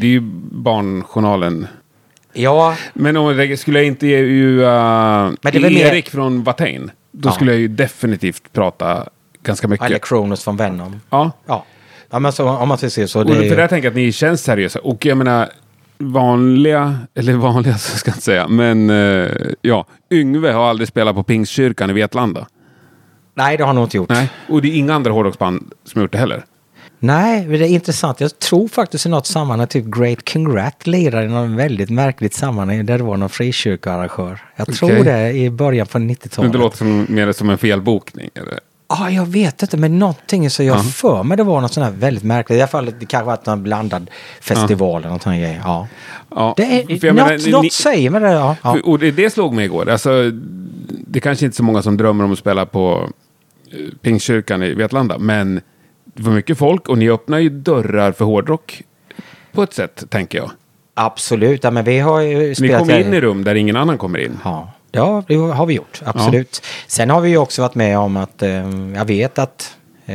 [0.00, 1.66] Det är ju Barnjournalen.
[2.32, 4.70] Ja, Men om jag skulle jag intervjua
[5.42, 6.90] det är väl mer- Erik från Watain.
[7.12, 7.32] Då Ja.
[7.32, 9.08] skulle jag ju definitivt prata
[9.42, 9.86] ganska mycket.
[9.86, 11.00] eller Kronos från Venom.
[11.10, 11.32] Ja.
[11.46, 11.64] Ja,
[12.10, 13.20] ja men så, om man ska se så.
[13.20, 14.78] Och Det, för där tänker jag att ni känns seriösa.
[14.78, 15.48] Och jag menar,
[15.98, 19.30] vanliga, eller vanliga så ska jag inte säga, men eh,
[19.62, 22.46] ja, Yngve har aldrig spelat på Pingstkyrkan i Vetlanda.
[23.34, 24.08] nej, det har han nog inte gjort.
[24.08, 26.44] Nej, och det är inga andra hårdrocksband som har gjort det heller.
[26.98, 28.20] Nej, men det är intressant.
[28.20, 32.86] Jag tror faktiskt i något sammanhang, typ Great Congrat lirar i något väldigt märkligt sammanhang
[32.86, 34.38] där det var någon frikyrkoarrangör.
[34.56, 36.52] Jag tror det i början på Men 90-talet.
[36.52, 38.30] det låter som, mer som en felbokning.
[38.34, 38.58] Eller?
[38.88, 41.92] Ja, jag vet inte, men någonting så jag för mig det var något sånt här
[41.92, 42.56] väldigt märkligt.
[42.58, 45.60] I alla fall det kanske varit någon blandad festival eller något sånt här.
[45.64, 45.88] Ja.
[46.30, 48.30] Ja, Det är, något, menar, ni- något säger mig det.
[48.32, 48.56] Ja.
[48.62, 48.78] Ja.
[48.84, 49.88] Och det, det slog mig igår.
[49.88, 50.30] Alltså,
[51.06, 53.08] det kanske inte är så många som drömmer om att spela på
[53.72, 55.60] eh, Pingstkyrkan i Vetlanda, men
[56.04, 58.82] det var mycket folk och ni öppnar ju dörrar för hårdrock
[59.52, 60.50] på ett sätt, tänker jag.
[60.94, 62.78] Absolut, ja, men vi har ju Ni spelat...
[62.78, 64.38] kommer in i rum där ingen annan kommer in.
[64.44, 66.02] Ja, ja det har vi gjort.
[66.04, 66.62] Absolut.
[66.86, 68.50] Sen har vi ju också varit med om att eh,
[68.94, 70.14] jag vet att eh,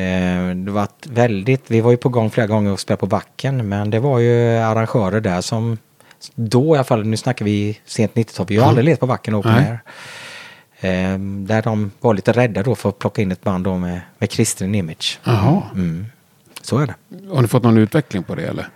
[0.56, 3.90] det var väldigt, vi var ju på gång flera gånger och spelade på backen men
[3.90, 5.78] det var ju arrangörer där som
[6.36, 9.42] då i alla fall, nu snackar vi sent 90-tal, vi har aldrig levt på backen
[9.46, 9.54] Nej.
[9.54, 9.80] air.
[10.80, 14.02] Eh, där de var lite rädda då för att plocka in ett band då med,
[14.18, 15.20] med kristen image.
[15.24, 15.62] Jaha.
[15.74, 16.06] Mm.
[16.62, 16.96] Så är det.
[17.34, 18.68] Har ni fått någon utveckling på det eller?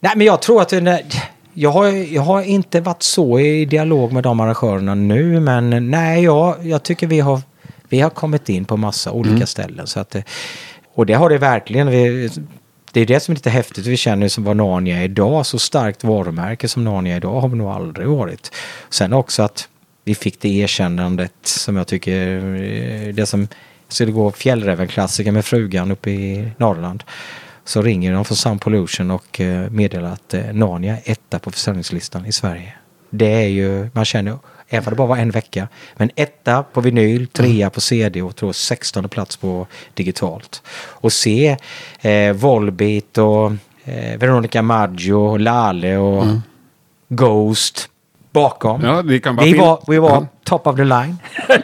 [0.00, 1.04] Nej, men jag tror att det,
[1.54, 6.24] jag, har, jag har inte varit så i dialog med de arrangörerna nu, men nej,
[6.24, 7.40] jag, jag tycker vi har,
[7.88, 9.86] vi har kommit in på massa olika ställen.
[9.86, 10.24] Så att, det-
[10.94, 11.86] och det har det verkligen.
[11.90, 12.30] Vi,
[12.92, 13.86] det är det som är lite häftigt.
[13.86, 15.46] Vi känner som vad Narnia är idag.
[15.46, 18.50] Så starkt varumärke som Narnia är idag har vi nog aldrig varit.
[18.90, 19.68] Sen också att
[20.04, 23.48] vi fick det erkännandet som jag tycker, eh, det som
[23.88, 27.02] skulle gå Fjällräven-klassiker med frugan uppe i Norrland.
[27.64, 31.50] Så ringer de från Sound Pollution och eh, meddelar att eh, Narnia är etta på
[31.50, 32.72] försäljningslistan i Sverige.
[33.10, 36.80] Det är ju, man känner, även om det bara var en vecka, men etta på
[36.80, 40.62] vinyl, trea på CD och tror 16 plats på digitalt.
[40.90, 41.56] Och se
[42.00, 43.52] eh, Volbeat och
[43.84, 46.24] eh, Veronica Maggio, Lale och
[47.08, 47.88] Ghost
[48.32, 48.82] bakom.
[48.84, 50.26] Ja, vi, fin- var, vi var Ja.
[50.44, 51.16] top of the line.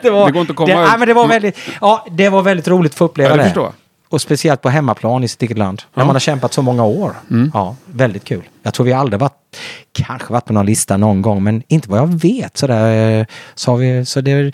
[0.02, 2.28] det, var, Det går inte att komma- det, nej, men det var väldigt, ja, det
[2.28, 3.72] var väldigt roligt att få uppleva Ja, det.
[4.10, 5.78] Och speciellt på hemmaplan i sitt eget land.
[5.78, 6.00] När Ja.
[6.02, 6.06] Mm.
[6.06, 7.12] man har kämpat så många år.
[7.54, 8.42] Ja, väldigt kul.
[8.62, 9.56] Jag tror vi aldrig varit,
[9.92, 12.56] kanske varit på någon lista någon gång, men inte vad jag vet.
[12.56, 14.52] Så där, eh, så vi, så det,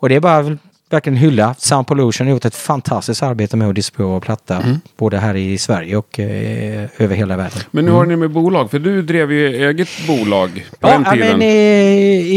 [0.00, 0.56] och det är bara
[0.90, 1.54] verkligen hylla.
[1.58, 4.56] Sound Pollution har gjort ett fantastiskt arbete med att distribuera vår platta.
[4.56, 4.80] Mm.
[4.96, 7.58] Både här i Sverige och eh, över hela världen.
[7.70, 11.04] Men nu har ni med bolag, för du drev ju eget bolag på Ja, den
[11.04, 11.38] tiden.
[11.38, 11.50] men i,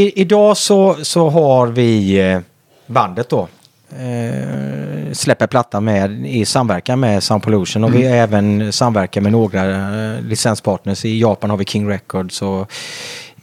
[0.01, 2.39] i, idag så, så har vi eh,
[2.87, 3.47] bandet då.
[3.99, 8.13] Eh, släpper platta med, i samverkan med Sound Pollution och vi Mm.
[8.13, 9.63] är även samverkar med några
[10.15, 11.05] eh, licenspartners.
[11.05, 12.71] I Japan har vi King Records och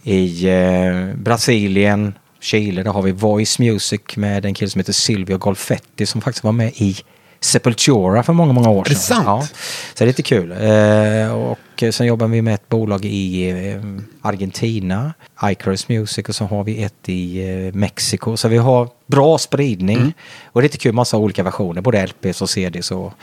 [0.03, 5.37] i eh, Brasilien, Chile, där har vi Voice Music med en kille som heter Silvio
[5.37, 6.95] Golfetti som faktiskt var med i
[7.41, 8.93] Sepultura för många, många år sedan.
[8.93, 9.25] det sant?
[9.25, 10.51] Ja, så det är lite kul.
[10.51, 13.81] Eh, och sen jobbar vi med ett bolag i eh,
[14.21, 18.37] Argentina, Icarus Music och så har vi ett i eh, Mexiko.
[18.37, 19.97] Så vi har bra spridning.
[19.97, 20.13] Mm.
[20.45, 23.13] Och det är lite kul, massa olika versioner, både LPs och CDs och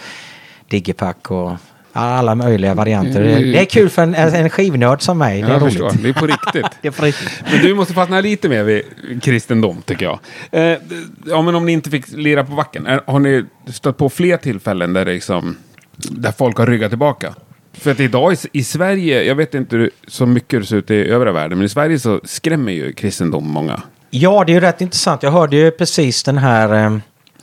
[0.68, 1.52] Digipack och
[1.92, 3.20] alla möjliga varianter.
[3.20, 3.53] Mm.
[3.53, 5.42] Det är kul för en, en skivnörd som mig.
[5.42, 6.66] Det är förstår, det är på riktigt.
[6.83, 7.42] Det är på riktigt.
[7.53, 8.83] Men du måste fastna lite mer vid
[9.22, 10.18] kristendom, tycker jag.
[10.51, 10.79] Eh,
[11.27, 14.92] ja, men om ni inte fick lira på backen, har ni stött på fler tillfällen
[14.92, 15.57] där, liksom,
[15.96, 17.35] där folk har ryggat tillbaka?
[17.72, 20.90] För att idag i, i Sverige, jag vet inte så mycket hur det ser ut
[20.90, 23.83] i övriga världen, men i Sverige så skrämmer ju kristendom många.
[24.11, 25.22] Ja, det är ju rätt intressant.
[25.22, 26.98] Jag hörde ju precis den här eh,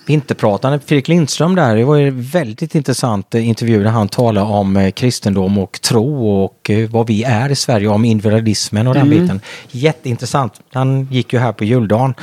[0.05, 1.75] vinterprataren, Fredrik Lindström där.
[1.75, 6.29] Det var en väldigt intressant eh, intervju där han talade om eh, kristendom och tro
[6.43, 9.41] och eh, vad vi är i Sverige, om individualismen och den biten.
[9.71, 10.61] Jätteintressant.
[10.73, 12.13] Han gick ju här på juldagen.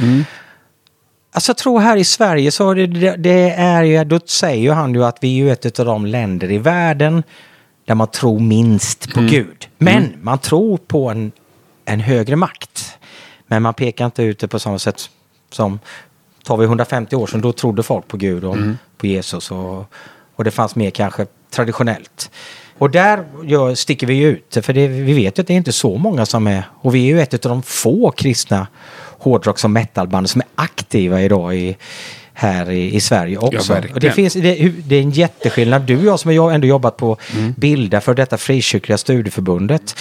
[1.35, 4.95] Alltså jag tror här i Sverige så det, det, är ju, då säger ju han
[4.95, 7.23] ju att vi är ju ett av de länder i världen
[7.85, 9.68] där man tror minst på Gud.
[9.79, 11.33] Men man tror på en,
[11.85, 12.99] en högre makt.
[13.47, 15.11] Men man pekar inte ut det på samma sätt
[15.51, 15.79] som,
[16.45, 18.57] tar vi 150 år sedan, då trodde folk på Gud och
[18.97, 19.85] på Jesus och,
[20.37, 22.31] och det fanns mer kanske traditionellt.
[22.79, 25.97] Och där sticker vi ut, för det, vi vet ju att det är inte så
[25.97, 28.67] många som är, och vi är ju ett av de få kristna
[29.19, 31.77] hårdrocks och metalband som är aktiva idag i,
[32.33, 33.77] här i, i Sverige också.
[33.95, 35.83] och det, finns, det, det är en jätteskillnad.
[35.83, 37.17] Du och jag som har ändå jobbat på
[37.57, 39.97] Bilda för detta frikyrkliga studieförbundet.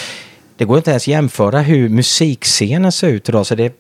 [0.58, 3.46] Det går inte ens jämföra hur musikscenen ser ut idag.
[3.46, 3.74] Så det mm,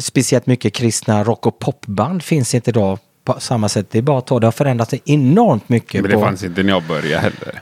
[0.00, 3.86] speciellt mycket kristna rock och popband finns inte idag på samma sätt.
[3.90, 6.00] Det är bara att ta det har förändrats enormt mycket.
[6.02, 7.60] Men det på, fanns inte när jag började heller.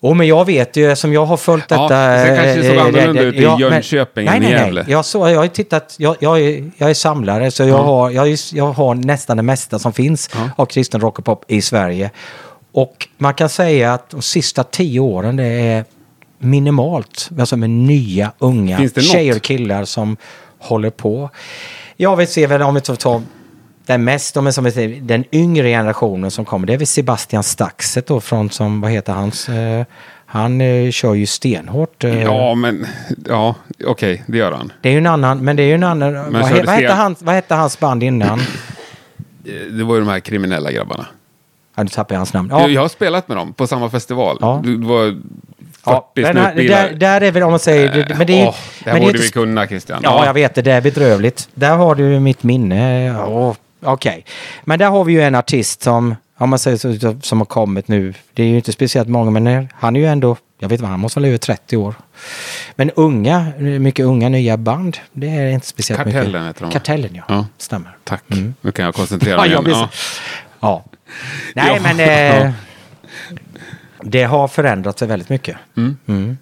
[0.00, 2.26] Oh, men jag vet ju som jag har följt Ja, detta.
[2.26, 4.82] kanske det såg eh, annorlunda ut i ja, men- Jönköping nej, än nej, Gävle.
[4.82, 8.10] Nej, jag, så, jag har tittat, jag, jag, är, jag är samlare så jag, har,
[8.10, 10.50] jag, jag har nästan det mesta som finns Ja.
[10.56, 12.10] av kristen rock och pop i Sverige.
[12.72, 15.84] Och man kan säga att de sista tio åren det är
[16.38, 20.16] minimalt, alltså med nya unga tjejer och killar som
[20.64, 21.30] håller på.
[21.96, 23.22] Jag vill se väl om vi tar-
[23.86, 27.42] den mest, vi som vi säger, den yngre generationen som kommer, det är väl Sebastian
[27.42, 29.84] Staxet då från som, vad heter hans, eh,
[30.26, 32.04] han eh, kör ju stenhårt.
[32.04, 32.86] eh, Ja, men
[33.28, 33.54] ja,
[33.86, 34.72] okej, det gör han.
[34.80, 36.92] Det är ju en annan, men det är ju en annan, vad, he, vad, hette
[36.92, 38.40] han, vad hette hans band innan?
[39.70, 41.06] Det var ju de här kriminella grabbarna.
[41.76, 42.48] Ja, nu tappade jag hans namn.
[42.52, 44.38] Ja, jag har spelat med dem på samma festival.
[44.40, 44.60] Ja.
[44.64, 45.22] Det var 40
[45.86, 48.54] ja, den här, där, där är väl om man säger, det- men det är, Åh,
[48.84, 50.00] det här men det borde inte vi kunna, Christian.
[50.02, 50.62] Ja, jag vet det.
[50.62, 51.48] Det är bedrövligt.
[51.54, 53.04] Där har du mitt minne.
[53.04, 53.54] Ja,
[53.86, 54.24] Okej.
[54.64, 57.88] Men där har vi ju en artist som, om man säger så, som har kommit
[57.88, 58.14] nu.
[58.34, 61.00] Det är ju inte speciellt många, men han är ju ändå, jag vet inte, han
[61.00, 61.94] måste vara över 30 år.
[62.76, 66.46] Men unga, mycket unga nya band, det är inte speciellt Kartellen mycket.
[66.46, 66.70] heter de?
[66.72, 67.22] Kartellen, ja.
[67.28, 67.46] Ja.
[67.58, 67.96] Stämmer.
[68.04, 68.22] Tack.
[68.32, 68.54] Mm.
[68.60, 69.78] Nu kan jag koncentrera Ja, mig jag igen.
[69.80, 69.88] Ja.
[70.60, 70.84] Ja.
[71.54, 71.94] Nej, Ja.
[71.94, 72.00] men
[72.46, 72.52] eh,
[74.04, 75.56] det har förändrat sig väldigt mycket.
[75.76, 75.96] Mm.
[76.06, 76.38] Mm.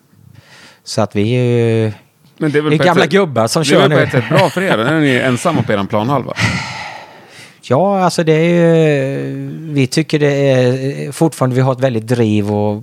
[0.85, 1.93] Så att vi är ju
[2.39, 4.03] Men det är väl är ett gamla gubbar som Det är kör väl på nu.
[4.03, 4.77] ett sätt bra för er?
[4.77, 6.33] När ni är ensamma på er planhalva?
[7.65, 9.51] Ja, alltså det är ju...
[9.73, 12.83] Vi tycker det är fortfarande, vi har ett väldigt driv och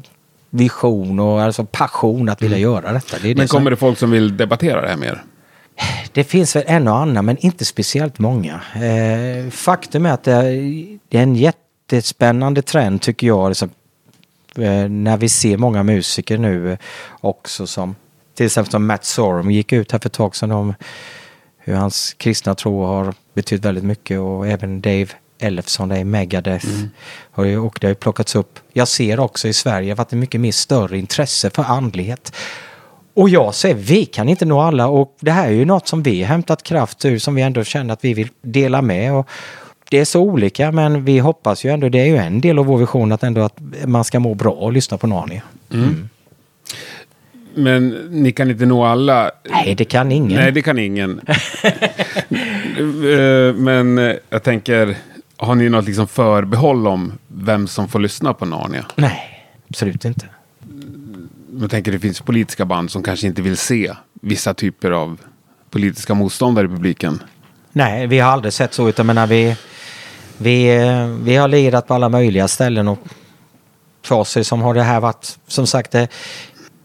[0.49, 3.17] vision och alltså passion att vilja göra detta.
[3.17, 3.37] Det, är det, Mm.
[3.37, 5.23] Men som, kommer det folk som vill debattera det här mer?
[6.13, 8.61] det finns väl en och annan, men inte speciellt många.
[8.75, 13.49] Eh, faktum är att det är, det är en jättespännande trend tycker jag.
[13.49, 13.69] Liksom,
[14.89, 16.77] när vi ser många musiker nu eh,
[17.21, 17.95] också som
[18.35, 20.73] till exempel som Matt Sorum gick ut här för ett tag sedan om
[21.57, 25.07] hur hans kristna tro har betytt väldigt mycket och även Dave
[25.39, 26.67] Ellefson där i Megadeth.
[27.31, 28.59] Har ju, och det har ju plockats upp.
[28.73, 32.33] Jag ser också i Sverige att det är mycket mer större intresse för andlighet.
[33.13, 36.03] Och jag säger, vi kan inte nå alla och det här är ju något som
[36.03, 39.13] vi har hämtat kraft ur som vi ändå känner att vi vill dela med.
[39.13, 39.29] Och
[39.89, 42.65] det är så olika men vi hoppas ju ändå, det är ju en del av
[42.65, 45.41] vår vision att ändå att man ska må bra och lyssna på Narnia.
[47.55, 49.31] Men ni kan inte nå alla?
[49.49, 50.39] Nej, det kan ingen.
[50.41, 51.21] Nej, det kan ingen.
[52.79, 54.97] Eh, Men eh, jag tänker,
[55.37, 58.85] har ni något liksom förbehåll om vem som får lyssna på Narnia?
[58.95, 60.25] Nej, absolut inte.
[61.61, 65.17] Jag tänker det finns politiska band som kanske inte vill se vissa typer av
[65.69, 67.23] politiska motståndare i publiken.
[67.71, 69.55] Nej, vi har aldrig sett så utan menar vi,
[70.41, 72.99] vi, eh, vi har lirat på alla möjliga ställen och
[74.33, 76.07] det som har det här varit, som sagt, det,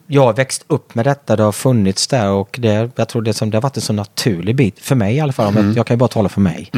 [0.06, 3.34] jag har växt upp med detta, det har funnits där och det, jag tror det,
[3.34, 5.76] som, det har varit en så naturlig bit, för mig i alla fall, om jag,
[5.76, 6.70] jag kan ju bara tala för mig.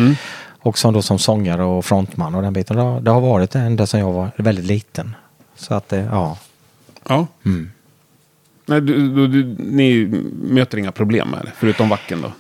[0.61, 3.51] Och som då som sångare och frontman och den biten, det har, det har varit
[3.51, 5.17] det ända sedan jag var väldigt liten.
[5.57, 6.39] Så att det, ja.
[7.09, 7.27] Ja.
[8.67, 10.07] Nej, du, du, du, ni
[10.43, 12.33] möter inga problem med det, förutom vacken då?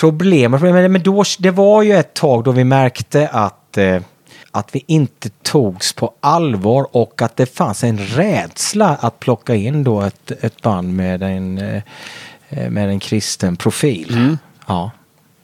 [0.00, 4.00] Problemet, men då, det var ju ett tag då vi märkte att, eh,
[4.50, 9.84] att vi inte togs på allvar och att det fanns en rädsla att plocka in
[9.84, 11.82] då ett, ett band med en, eh,
[12.70, 14.36] med en kristen profil.
[14.66, 14.90] Ja,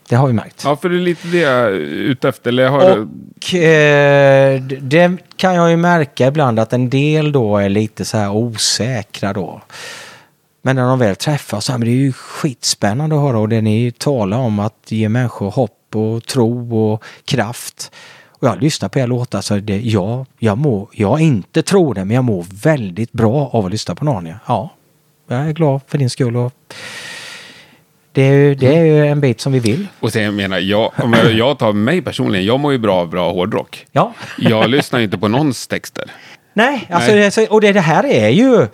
[0.08, 0.62] det har vi märkt.
[0.64, 2.48] Ja, för det är lite det jag är ute efter.
[2.48, 7.68] Eller har, Och eh, det kan jag ju märka ibland att en del då är
[7.68, 9.62] lite så här osäkra då.
[10.66, 13.92] Men när de väl träffas, men det är ju skitspännande att höra och det ni
[13.98, 17.92] talar om att ge människor hopp och tro och kraft.
[18.28, 22.04] Och jag lyssnar på er låtar så det, ja, jag må, jag inte tror det,
[22.04, 24.40] men jag mår väldigt bra av att lyssna på Narnia.
[24.46, 24.70] Ja,
[25.28, 26.52] jag är glad för din skull och
[28.12, 29.86] det är, ju, det är ju en bit som vi vill.
[30.00, 32.94] och sen jag menar, jag, om jag, jag tar mig personligen, jag mår ju bra
[32.96, 33.86] av bra hårdrock.
[33.92, 34.12] Ja.
[34.38, 36.10] Jag lyssnar ju inte på någons texter.
[36.56, 37.20] Nej, alltså Nej.
[37.20, 38.66] Det, så- och det, det här är ju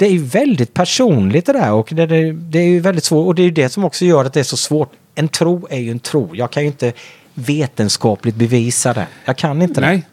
[0.00, 3.26] det är ju väldigt personligt det där och det, det, det är ju väldigt svårt
[3.26, 4.92] och det är ju det som också gör att det är så svårt.
[5.14, 6.30] En tro är ju en tro.
[6.36, 6.92] Jag kan ju inte
[7.34, 9.06] vetenskapligt bevisa det.
[9.24, 9.86] Jag kan inte det.
[9.86, 10.06] Nej.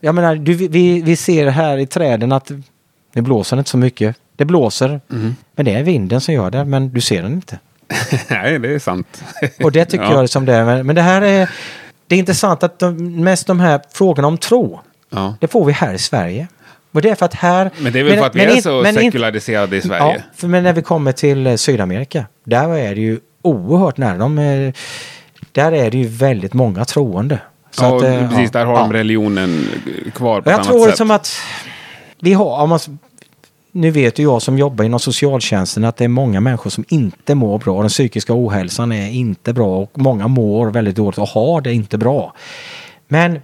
[0.00, 2.50] Jag menar, du, vi, vi ser här i träden att
[3.14, 4.16] det blåser inte så mycket.
[4.36, 5.36] Det blåser, Mm.
[5.56, 7.58] men det är vinden som gör det, men du ser den inte.
[8.30, 9.22] Nej, det är sant.
[9.62, 10.12] Och det tycker Ja.
[10.12, 10.64] jag är som det är.
[10.64, 11.50] Men, men det här är,
[12.06, 15.36] det är intressant att de, mest de här frågorna om tro, Ja.
[15.40, 16.48] det får vi här i Sverige.
[16.94, 17.70] Och det är för att här...
[17.78, 19.84] Men det är väl för att vi är in- så men in- sekulariserade i Ja,
[19.86, 20.22] Sverige.
[20.36, 24.18] för, men när vi kommer till eh, Sydamerika, där är det ju oerhört nära.
[24.18, 24.72] De, är-
[25.52, 27.38] där är det ju väldigt många troende.
[27.70, 28.50] Så ja, att, eh, precis.
[28.50, 28.78] Där har ja.
[28.80, 29.66] de religionen
[30.14, 30.88] kvar på Och ett jag annat tror sätt.
[30.88, 31.32] liksom att
[32.20, 32.78] vi har, om man,
[33.72, 37.34] nu vet ju jag som jobbar inom socialtjänsten att det är många människor som inte
[37.34, 37.80] mår bra.
[37.80, 41.98] Den psykiska ohälsan är inte bra och många mår väldigt dåligt och har det inte
[41.98, 42.34] bra.
[43.08, 43.40] Men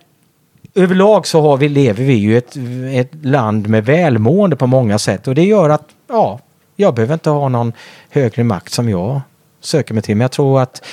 [0.75, 2.57] överlag så har vi, lever vi ju i ett,
[2.95, 6.41] ett land med välmående på många sätt och det gör att ja,
[6.77, 7.73] jag behöver inte ha någon
[8.11, 9.21] högre makt som jag
[9.61, 10.17] söker mig till.
[10.17, 10.85] Men jag tror att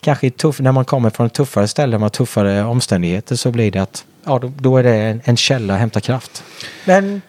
[0.00, 3.78] kanske tuff, när man kommer från ett tuffare ställe med tuffare omständigheter så blir det
[3.78, 6.44] att ja, då, då är det en, en källa att hämta kraft.
[6.86, 7.22] Men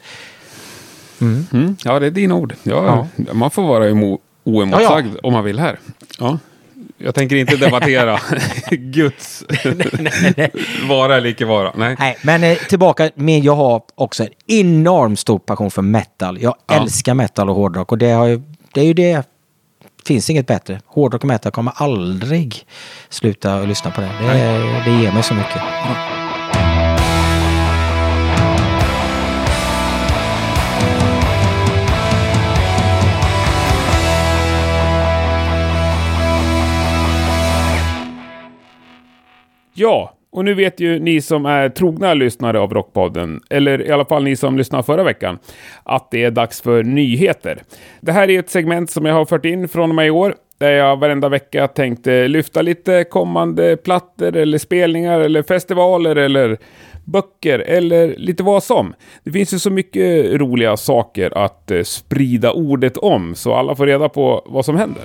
[1.22, 2.56] Mm, ja, det är dina ord.
[2.63, 5.80] Ja, Man får vara emo- oemotsagd Ja, om man vill här.
[6.20, 6.38] Ja.
[6.97, 8.19] Jag tänker inte debattera
[8.71, 9.43] Guds
[10.89, 11.71] vara eller icke vara.
[11.75, 11.95] Nej.
[11.99, 16.41] Nej, men eh, tillbaka med jag har också en enorm stor passion för metal.
[16.41, 16.75] Jag Ja.
[16.82, 18.41] älskar metal och hårdrock och det, ju,
[18.73, 19.27] det är ju det.
[20.08, 20.82] finns inget bättre.
[20.86, 22.65] Hårdrock och metal kommer aldrig
[23.10, 24.10] sluta att lyssna på det.
[24.21, 25.62] Det, det ger mig så mycket.
[39.73, 44.05] Ja, Och nu vet ju ni som är trogna lyssnare av Rockpodden, eller i alla
[44.05, 45.39] fall ni som lyssnade förra veckan,
[45.83, 47.63] att det är dags för nyheter.
[48.01, 50.36] Det här är ett segment som jag har fört in från och med i år,
[50.57, 56.57] där jag varenda vecka tänkte lyfta lite kommande plattor eller spelningar eller festivaler eller
[57.05, 58.93] böcker eller lite vad som.
[59.23, 63.86] Det finns ju så mycket roliga saker att eh, sprida ordet om, så alla får
[63.88, 65.03] reda på vad som händer.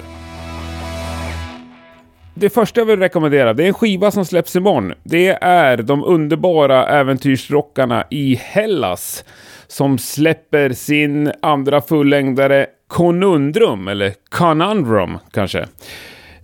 [2.40, 4.94] Det första jag vill rekommendera, det är en skiva som släpps imorgon.
[5.02, 9.24] Det är de underbara äventyrsrockarna i Hellas
[9.66, 15.66] som släpper sin andra fullängdare Conundrum, eller Conundrum kanske.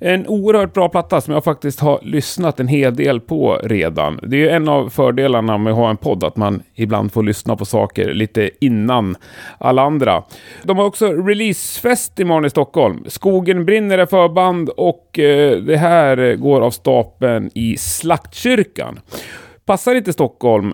[0.07, 4.21] En oerhört bra platta som jag faktiskt har lyssnat en hel del på redan.
[4.23, 7.23] Det är ju en av fördelarna med att ha en podd, att man ibland får
[7.23, 9.17] lyssna på saker lite innan
[9.59, 10.23] alla andra.
[10.63, 13.05] De har också releasefest imorgon i Stockholm.
[13.07, 19.01] Skogen brinner är förband och eh, det här går av stapeln i Slaktkyrkan.
[19.65, 20.73] Passar inte Stockholm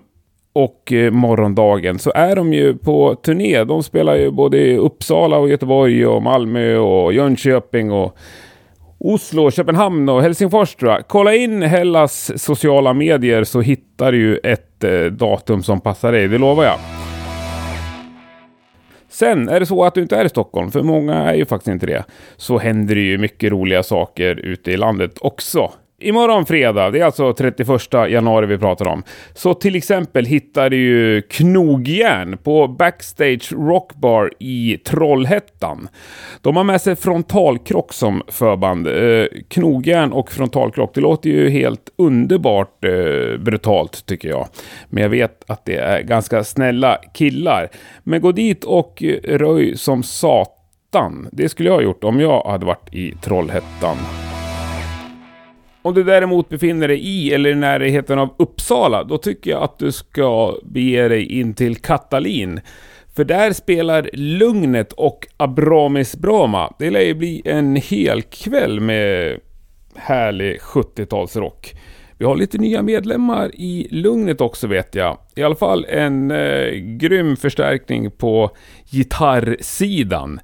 [0.53, 3.65] och eh, morgondagen så är de ju på turné.
[3.65, 8.17] De spelar ju både i Uppsala och Göteborg och Malmö och Jönköping och
[9.03, 11.09] Oslo, Köpenhamn och Helsingfors tror jag.
[11.09, 16.39] Kolla in Hellas sociala medier så hittar du ett eh, datum som passar dig, det
[16.39, 16.79] lovar jag.
[19.09, 21.69] Sen är det så att du inte är i Stockholm, för många är ju faktiskt
[21.69, 22.05] inte det,
[22.37, 25.73] så händer det ju mycket roliga saker ute i landet också.
[26.03, 29.03] Imorgon fredag, det är alltså 31 januari vi pratar om,
[29.35, 35.89] så till exempel hittar du ju knogjärn på Backstage Rockbar i Trollhättan.
[36.41, 38.87] De har med sig frontalkrock som förband.
[38.87, 44.49] Eh, knogjärn och frontalkrock, det låter ju helt underbart eh, brutalt tycker jag.
[44.89, 47.69] Men jag vet att det är ganska snälla killar.
[48.03, 51.29] Men gå dit och röj som satan.
[51.33, 53.97] Det skulle jag ha gjort om jag hade varit i Trollhättan.
[55.83, 59.79] Om du däremot befinner dig i eller i närheten av Uppsala, då tycker jag att
[59.79, 62.61] du ska bege dig in till Katalin.
[63.17, 66.73] För där spelar Lugnet och Abramis Brama.
[66.79, 69.39] Det lär ju bli en hel kväll med
[69.95, 71.75] härlig 70-talsrock.
[72.19, 75.19] Vi har lite nya medlemmar i Lugnet också vet jag.
[75.35, 78.51] I alla fall en eh, grym förstärkning på
[78.91, 80.41] gitarrsidan.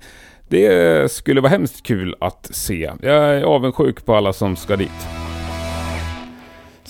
[0.49, 2.91] Det skulle vara hemskt kul att se.
[3.03, 5.26] Jag är avundsjuk på alla som ska dit.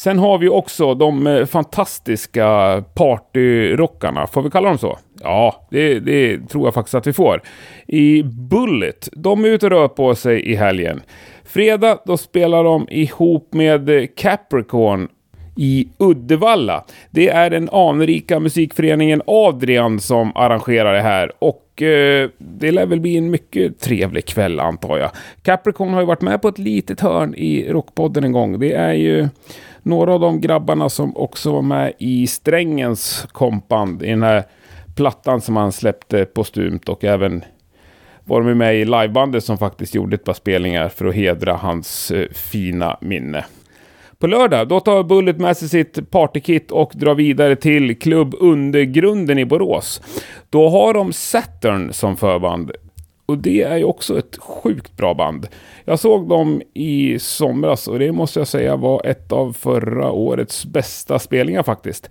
[0.07, 4.99] Sen har vi också de eh, fantastiska partyrockarna, får vi kalla dem så?
[5.23, 7.43] Ja, det, det, tror jag faktiskt att vi får.
[7.87, 11.03] I Bullet, de är ute och rör på sig i helgen.
[11.45, 15.09] Fredag, då spelar de ihop med Capricorn
[15.57, 16.85] i Uddevalla.
[17.11, 23.01] Det är den anrika musikföreningen Adrian som arrangerar det här och eh, det lär väl
[23.01, 25.11] bli en mycket trevlig kväll antar jag.
[25.43, 28.59] Capricorn har ju varit med på ett litet hörn i Rockpodden en gång.
[28.59, 29.29] Det är ju
[29.87, 34.45] några av de grabbarna som också var med i Strängens kompband i den här
[34.97, 37.45] plattan som han släppte postumt och även
[38.25, 42.11] var de med i livebandet som faktiskt gjorde ett par spelningar för att hedra hans
[42.11, 43.45] eh, fina minne.
[44.19, 49.39] På lördag, då tar Bullet med sig sitt partykit och drar vidare till Klubb Undergrunden
[49.39, 50.03] i Borås.
[50.51, 52.73] Då har de Saturn som förband.
[53.27, 55.49] Och det är ju också ett sjukt bra band.
[55.85, 60.67] Jag såg dem i somras och det måste jag säga var ett av förra årets
[60.67, 62.11] bästa spelningar faktiskt.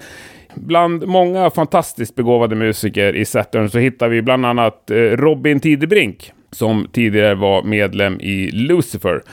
[0.55, 6.31] Bland många fantastiskt begåvade musiker i Saturn så hittar vi bland annat eh, Robin Tidebrink
[6.51, 9.23] som tidigare var medlem i Lucifer.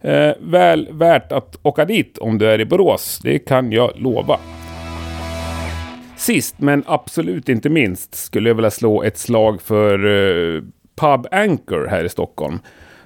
[0.00, 4.38] Eh, väl värt att åka dit om du är i Borås, det kan jag lova.
[6.16, 10.62] Sist men absolut inte minst skulle jag vilja slå ett slag för eh,
[10.96, 12.58] Pub Anchor här i Stockholm.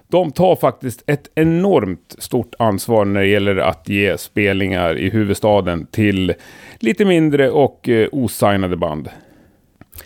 [0.09, 5.87] De tar faktiskt ett enormt stort ansvar när det gäller att ge spelningar i huvudstaden
[5.87, 6.35] till
[6.79, 9.09] lite mindre och eh, osignade band.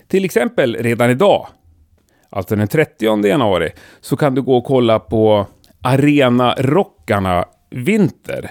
[0.08, 1.46] Till exempel redan idag,
[2.30, 5.46] alltså den 30 januari, så kan du gå och kolla på
[5.82, 8.50] Arena-rockarna Vinter.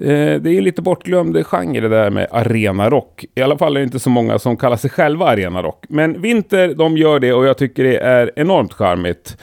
[0.00, 3.24] Eh, det är ju lite bortglömd genre det där med arenarock.
[3.34, 5.84] I alla fall är det inte så många som kallar sig själva arenarock.
[5.88, 9.36] Men Vinter, de gör det och jag tycker det är enormt charmigt.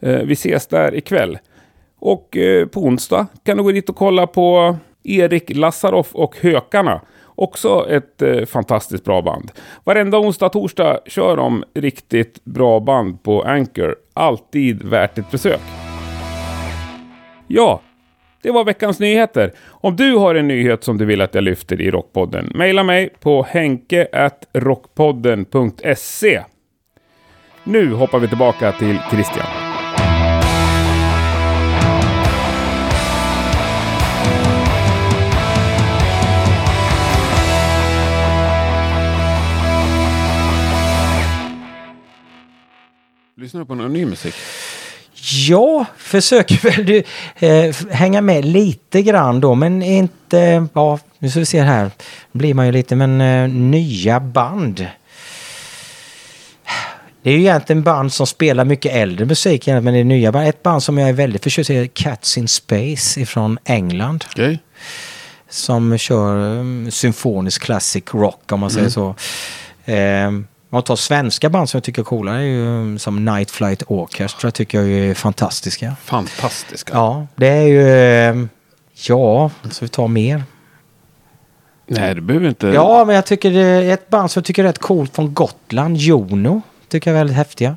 [0.00, 1.38] Eh, vi ses där ikväll.
[1.98, 7.00] Och eh, på onsdag kan du gå dit och kolla på Erik Lassaroff och Hökarna.
[7.34, 9.50] Också ett fantastiskt bra band.
[9.84, 13.96] Varenda onsdag och torsdag kör de riktigt bra band på Anchor.
[14.14, 15.60] Alltid värt ett besök.
[17.46, 17.80] Ja,
[18.42, 19.52] det var veckans nyheter.
[19.68, 23.08] Om du har en nyhet som du vill att jag lyfter i Rockpodden, mejla mig
[23.20, 26.42] på henke.rockpodden.se.
[27.64, 29.46] Nu hoppar vi tillbaka till Christian.
[43.36, 44.34] Lyssnar du på någon ny musik?
[45.24, 47.02] Ja, försöker väl du
[47.46, 50.66] eh, hänga med lite grann då, men inte...
[50.72, 51.90] Ja, nu ska vi se här.
[52.32, 54.86] blir man ju lite, men eh, nya band.
[57.22, 60.48] Det är ju egentligen band som spelar mycket äldre musik, men det är nya band.
[60.48, 64.24] Ett band som jag är väldigt förtjust i är Cats in Space från England.
[64.30, 64.58] Okej.
[65.48, 69.14] Som kör um, symfonisk classic rock om man säger så.
[69.84, 70.30] Eh,
[70.72, 73.82] man tar svenska band som jag tycker är coola är ju um, som Night Flight
[73.86, 75.96] Orchestra tycker jag är fantastiska.
[76.04, 76.92] Fantastiska.
[76.94, 77.88] Ja, det är ju...
[78.40, 78.46] eh,
[79.08, 80.42] Ja, så vi tar mer.
[81.86, 82.66] Nej, det behöver inte...
[82.66, 85.34] Ja, men jag tycker det är ett band som jag tycker är rätt coolt från
[85.34, 86.62] Gotland, Jono.
[86.88, 87.76] Tycker jag är väldigt häftiga.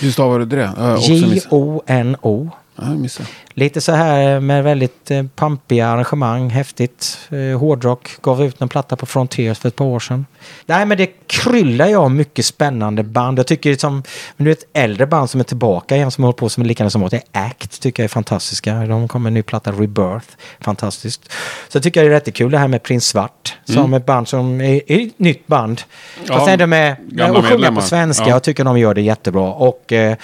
[0.00, 0.70] Hur stavar du det?
[1.00, 2.50] J-O-N-O.
[2.76, 3.08] Jag.
[3.54, 7.18] Lite så här med väldigt eh, pampiga arrangemang, häftigt.
[7.30, 10.26] Eh, hårdrock, gav ut en platta på Frontiers för ett par år sedan.
[10.66, 13.38] Nej men det kryllar ju av mycket spännande band.
[13.38, 14.02] Jag tycker som,
[14.36, 16.90] men du vet äldre band som är tillbaka igen som håller på som är likadana
[16.90, 17.10] som åt.
[17.10, 18.74] Det är Act tycker jag är fantastiska.
[18.74, 20.26] De kommer med en ny platta, Rebirth.
[20.60, 21.32] Fantastiskt.
[21.68, 23.56] Så jag tycker jag det är jättekul det här med Prins Svart.
[23.64, 25.82] Som ett band som är, är ett nytt band.
[26.26, 28.24] Ja, Fast ändå med, gamla och sjunga på svenska.
[28.24, 28.30] Ja.
[28.30, 29.52] Jag tycker de gör det jättebra.
[29.52, 30.16] Och eh,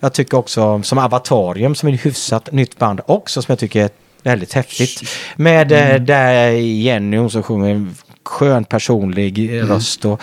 [0.00, 3.84] jag tycker också som Avatarium som är ett hyfsat nytt band också som jag tycker
[3.84, 3.90] är
[4.22, 5.02] väldigt häftigt.
[5.36, 6.06] Med mm.
[6.06, 7.94] där Jenny hon som sjunger en
[8.24, 9.68] skön personlig Mm.
[9.68, 10.20] röst och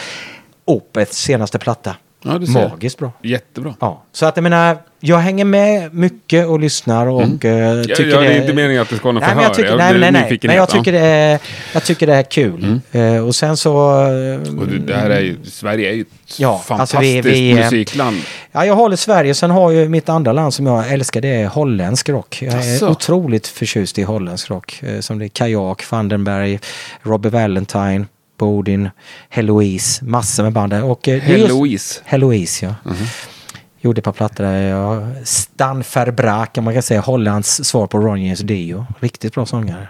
[0.65, 1.95] Opeths senaste platta.
[2.25, 2.69] Ja, ser.
[2.69, 3.11] Magiskt bra.
[3.23, 3.73] Jättebra.
[3.79, 7.39] Ja, så att jag menar, jag hänger med mycket och lyssnar och Mm.
[7.43, 9.35] eh, Jag, tycker jag, det det är inte meningen att det ska vara något Nej,
[9.35, 9.49] men förhör.
[9.49, 10.39] jag tycker, nej, blir nej, nej.
[10.43, 11.39] Men jag tycker, det är,
[11.73, 12.79] jag tycker det är kul.
[12.91, 13.91] Eh, och sen så...
[14.01, 16.07] eh, Och det, det här är ju, Sverige är ju ett
[16.37, 18.17] Ja, alltså fantastiskt vi- vi, eh, musikland.
[18.51, 19.33] Ja, jag håller Sverige.
[19.33, 22.39] Sen har ju mitt andra land som jag älskar, det är holländsk rock.
[22.41, 22.89] Jag är Asså?
[22.89, 24.79] otroligt förtjust i holländsk rock.
[24.83, 26.59] Eh, Som det är Kajak, Vandenberg,
[27.01, 28.05] Robbie Valentine,
[28.37, 28.89] Bodin,
[29.29, 30.83] Heloise, massor med band där.
[30.83, 32.01] Och, eh, Heloise.
[32.05, 32.93] Heloise, ja.
[33.81, 34.61] Gjorde ett par plattor där.
[34.61, 38.85] Jag, Stan Verbraak, om man kan säga Hollands svar på Ron James Dio.
[38.99, 39.87] Riktigt bra sångare.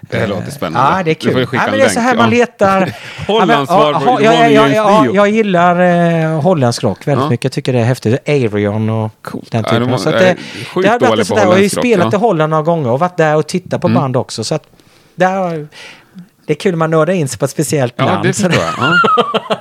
[0.00, 0.96] Det här Eh, låter spännande.
[0.98, 1.46] Ja, det är Du får kul.
[1.46, 2.38] skicka Ja, en men det är så här man ja.
[2.38, 2.92] letar.
[3.26, 5.80] Hollands Ja, men, på ja, Ron jag, jag, gillar
[6.24, 7.30] eh, holländsk rock väldigt Ja.
[7.30, 7.44] mycket.
[7.44, 8.28] Jag tycker det är häftigt.
[8.28, 9.80] Arion och den Ja, typen.
[9.80, 10.36] de var- så att det,
[10.82, 11.42] det har varit sådär.
[11.42, 12.06] Jag har ju spelat ja.
[12.06, 12.14] Mm.
[12.14, 14.44] i Holland några gånger och varit där och tittat på band också.
[14.44, 14.62] Så att
[15.14, 15.68] där,
[16.48, 18.22] det är kul när man nördar in sig på ett speciellt Ja, land.
[18.26, 18.74] det förstår jag.
[18.78, 18.94] Ja.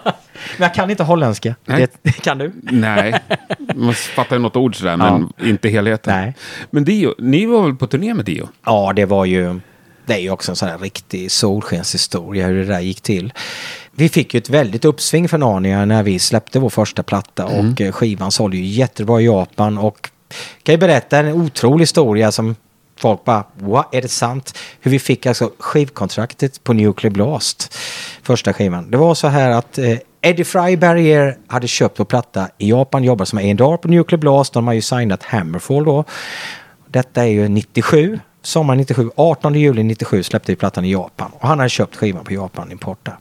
[0.57, 1.55] Men jag kan inte holländska.
[1.65, 1.87] Nej.
[2.01, 2.51] Det, kan du?
[2.63, 3.13] Nej,
[3.75, 6.13] man fattar ju något ord sådär, men inte helheten.
[6.15, 6.33] Nej.
[6.71, 8.49] Men Dio, ni var väl på turné med Dio?
[8.65, 9.59] Ja, det var ju...
[10.05, 13.33] Det är ju också en sån här riktig solskenshistoria hur det där gick till.
[13.91, 17.81] Vi fick ju ett väldigt uppsving för Narnia när vi släppte vår första platta och
[17.81, 20.09] eh, skivan sålde ju jättebra i Japan och
[20.63, 22.55] kan ju berätta en otrolig historia som
[22.97, 24.57] folk bara, what, är det sant?
[24.81, 27.77] Hur vi fick alltså skivkontraktet på Nuclear Blast,
[28.23, 28.91] första skivan.
[28.91, 33.25] Det var så här att eh, Eddie Fryberger hade köpt vår platta i Japan, jobbade
[33.25, 36.03] som A&R på Nuclear Blast, de har ju signat Hammerfall då.
[36.87, 41.31] Detta är ju 97, sommaren 97, 18 juli 97 släppte vi plattan i Japan.
[41.33, 43.11] Och han hade köpt skivan på Japan Importa.
[43.11, 43.17] där.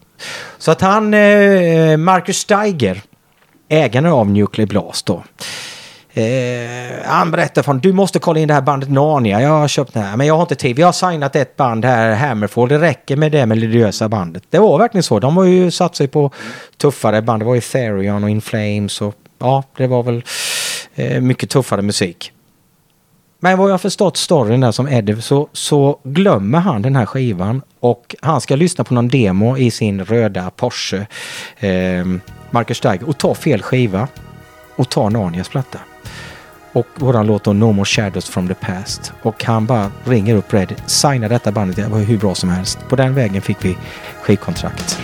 [0.58, 3.02] Så att han, eh, Marcus Steiger,
[3.68, 5.22] ägaren av Nuclear Blast då.
[6.16, 9.94] Eh, han berättade från, du måste kolla in det här bandet Narnia, jag har köpt
[9.94, 10.76] det här, men jag har inte tid.
[10.76, 14.42] Vi har signat ett band här, Hammerfall, det räcker med det melodiösa bandet.
[14.50, 16.30] Det var verkligen så, de har ju satt sig på
[16.76, 20.22] tuffare band, det var ju Therion och In Flames och ja, det var väl
[20.94, 22.32] eh, mycket tuffare musik.
[23.40, 27.62] Men vad jag förstått storyn där som Eddie så, så glömmer han den här skivan
[27.80, 31.06] och han ska lyssna på någon demo i sin röda Porsche,
[31.58, 32.06] eh,
[32.50, 34.08] Marcus Steiger, och ta fel skiva
[34.76, 35.78] och ta Narnias platta.
[36.76, 39.12] Och våran låt då No More Shadows from the Past.
[39.22, 42.78] Och han bara ringer upp Red, signar detta bandet, det var hur bra som helst.
[42.88, 43.76] På den vägen fick vi
[44.22, 44.98] skivkontrakt.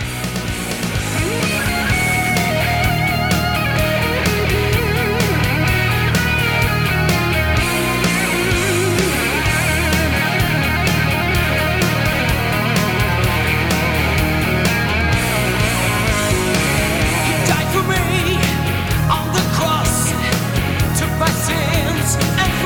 [22.05, 22.62] And.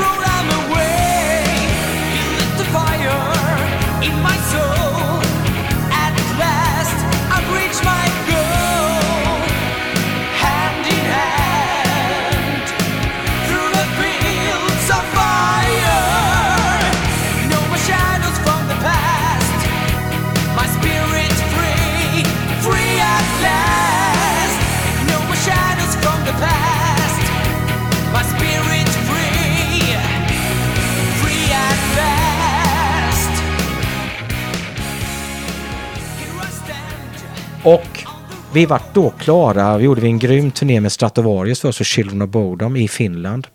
[38.58, 42.22] Vi var då klara, vi gjorde vi en grym turné med Stratovarius först och Children
[42.22, 43.46] of Bodom i Finland.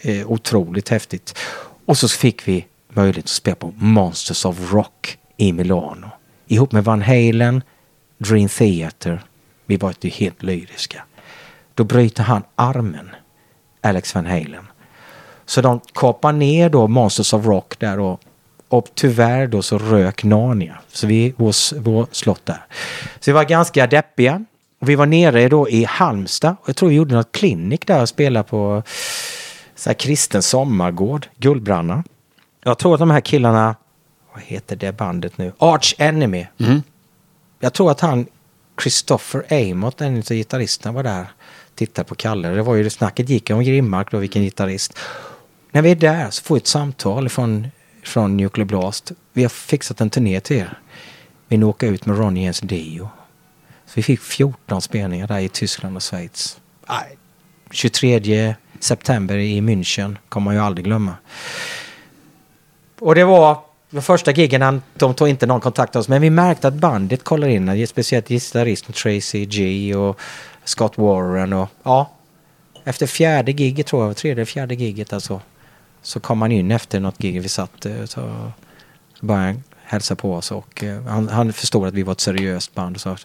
[0.00, 1.38] Eh, otroligt häftigt.
[1.84, 6.10] Och så fick vi möjlighet att spela på Monsters of Rock i Milano.
[6.46, 7.62] Ihop med Van Halen,
[8.18, 9.22] Dream Theater.
[9.66, 11.02] Vi var ju helt lyriska.
[11.74, 13.10] Då bryter han armen,
[13.80, 14.66] Alex Van Halen.
[15.46, 18.20] Så de kapar ner då Monsters of Rock där och,
[18.68, 20.78] och tyvärr då så rök Narnia.
[20.88, 22.64] Så vi, vår, vår slott där.
[23.20, 24.44] Så vi var ganska deppiga.
[24.80, 28.02] Och vi var nere då i Halmstad och jag tror vi gjorde något klinik där
[28.02, 28.82] och spelade på
[29.74, 32.04] så här kristen sommargård, Guldbranna.
[32.64, 33.76] Jag tror att de här killarna,
[34.34, 35.52] vad heter det bandet nu?
[35.58, 36.46] Arch Enemy.
[37.60, 38.26] Jag tror att han,
[38.82, 41.26] Christopher Amott, en av gitarristerna var där
[41.74, 42.48] tittade på Kalle.
[42.48, 44.98] Det var ju det snacket gick om Grimmark då, vilken gitarrist.
[45.70, 47.66] När vi är där så får vi ett samtal från,
[48.02, 49.12] från Nuclear Blast.
[49.32, 50.78] Vi har fixat en turné till er.
[51.48, 53.08] Vi åka ut med Ronny Jens Dio.
[53.86, 56.60] Så vi fick 14 spelningar där i Tyskland och Schweiz.
[57.70, 61.14] 23 september i München kommer man ju aldrig glömma.
[62.98, 63.58] Och det var
[63.90, 67.24] de första giggen, de tog inte någon kontakt med oss, men vi märkte att bandet
[67.24, 70.20] kollar in, speciellt gitarristen Tracy G och
[70.64, 72.10] Scott Warren och ja.
[72.84, 75.40] Efter fjärde giget tror jag, tredje eller fjärde giget alltså.
[76.02, 78.52] Så kom han in efter något gig vi satt och så
[79.20, 82.74] började han hälsa på oss och eh, han, han förstod att vi var ett seriöst
[82.74, 82.96] band.
[82.96, 83.16] Och, så.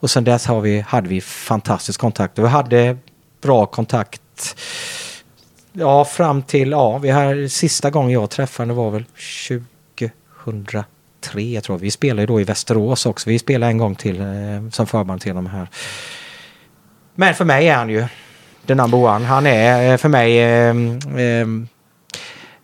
[0.00, 2.96] och sen dess har vi, hade vi fantastisk kontakt och vi hade
[3.40, 4.22] bra kontakt
[5.72, 9.04] Ja, fram till, ja, vi här, sista gången jag träffade var väl
[10.44, 11.78] 2003 jag tror.
[11.78, 13.30] Vi spelade ju då i Västerås också.
[13.30, 15.68] Vi spelade en gång till eh, som förband till de här.
[17.14, 18.06] Men för mig är han ju
[18.66, 19.24] the number one.
[19.24, 20.76] Han är eh, för mig eh,
[21.22, 21.46] eh,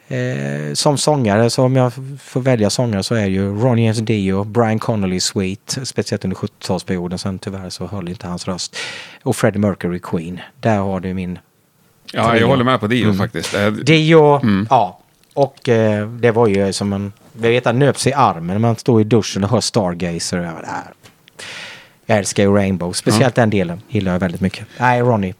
[0.08, 4.44] eh, som sångare, så om jag får välja sångare så är ju Ronny James Dio,
[4.44, 7.16] Brian Connolly Sweet, speciellt under 70-talsperioden.
[7.16, 8.76] Sen tyvärr så höll inte hans röst.
[9.22, 10.40] Och Freddie Mercury Queen.
[10.60, 11.38] Där har du min
[12.12, 13.54] Ja, jag håller med på Dio faktiskt.
[13.54, 14.40] Eh, Dio,
[14.70, 14.98] ja.
[15.34, 17.12] Och eh, det var ju som en...
[17.42, 20.38] Jag vet att nöp sig i armen när man står i duschen och hör Stargazer.
[20.38, 20.54] Jag,
[22.06, 22.92] jag älskar ju Rainbow.
[22.92, 24.66] Speciellt den delen gillar jag väldigt mycket.
[24.78, 25.34] Nej, Ronny.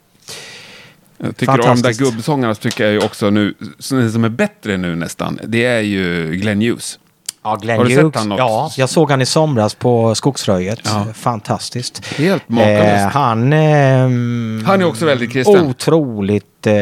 [1.17, 4.77] Jag tycker om de där gubbsångarna så tycker jag ju också nu, som är bättre
[4.77, 6.99] nu nästan, det är ju Glenn Hughes.
[7.43, 8.15] Ja, Glenn Har du sett Hughes.
[8.15, 8.39] han något?
[8.39, 10.79] Ja, jag såg han i somras på Skogsröjet.
[10.83, 11.05] Ja.
[11.13, 12.05] Fantastiskt.
[12.05, 12.85] Helt makalöst.
[13.05, 13.53] Eh, han...
[13.53, 15.65] ehm, Han är också väldigt kristen.
[15.67, 16.73] Otroligt eh,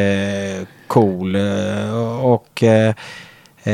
[0.88, 1.36] cool.
[1.36, 2.64] eh, Och...
[3.66, 3.74] Eh,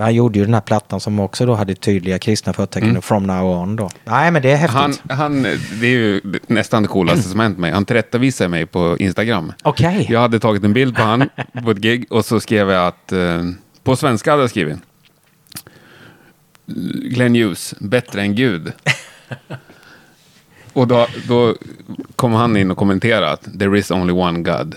[0.00, 3.02] han gjorde ju den här plattan som också då hade tydliga kristna förtecken.
[3.02, 3.90] From now on då.
[4.04, 4.80] Nej, men det är häftigt.
[4.80, 4.96] Mm.
[5.08, 5.42] Han, han,
[5.80, 7.72] det är ju nästan det coolaste som hänt mig.
[7.72, 9.52] Han tillrättavisade mig på Instagram.
[9.62, 10.06] Okej.
[10.10, 11.28] Jag hade tagit en bild på han
[11.64, 13.42] på ett gig och så skrev jag att, eh,
[13.82, 14.78] på svenska hade jag skrivit.
[17.04, 18.72] Glenn Hughes, bättre än Gud.
[20.72, 21.56] och då, då
[22.16, 24.76] kom han in och kommenterade att there is only one God.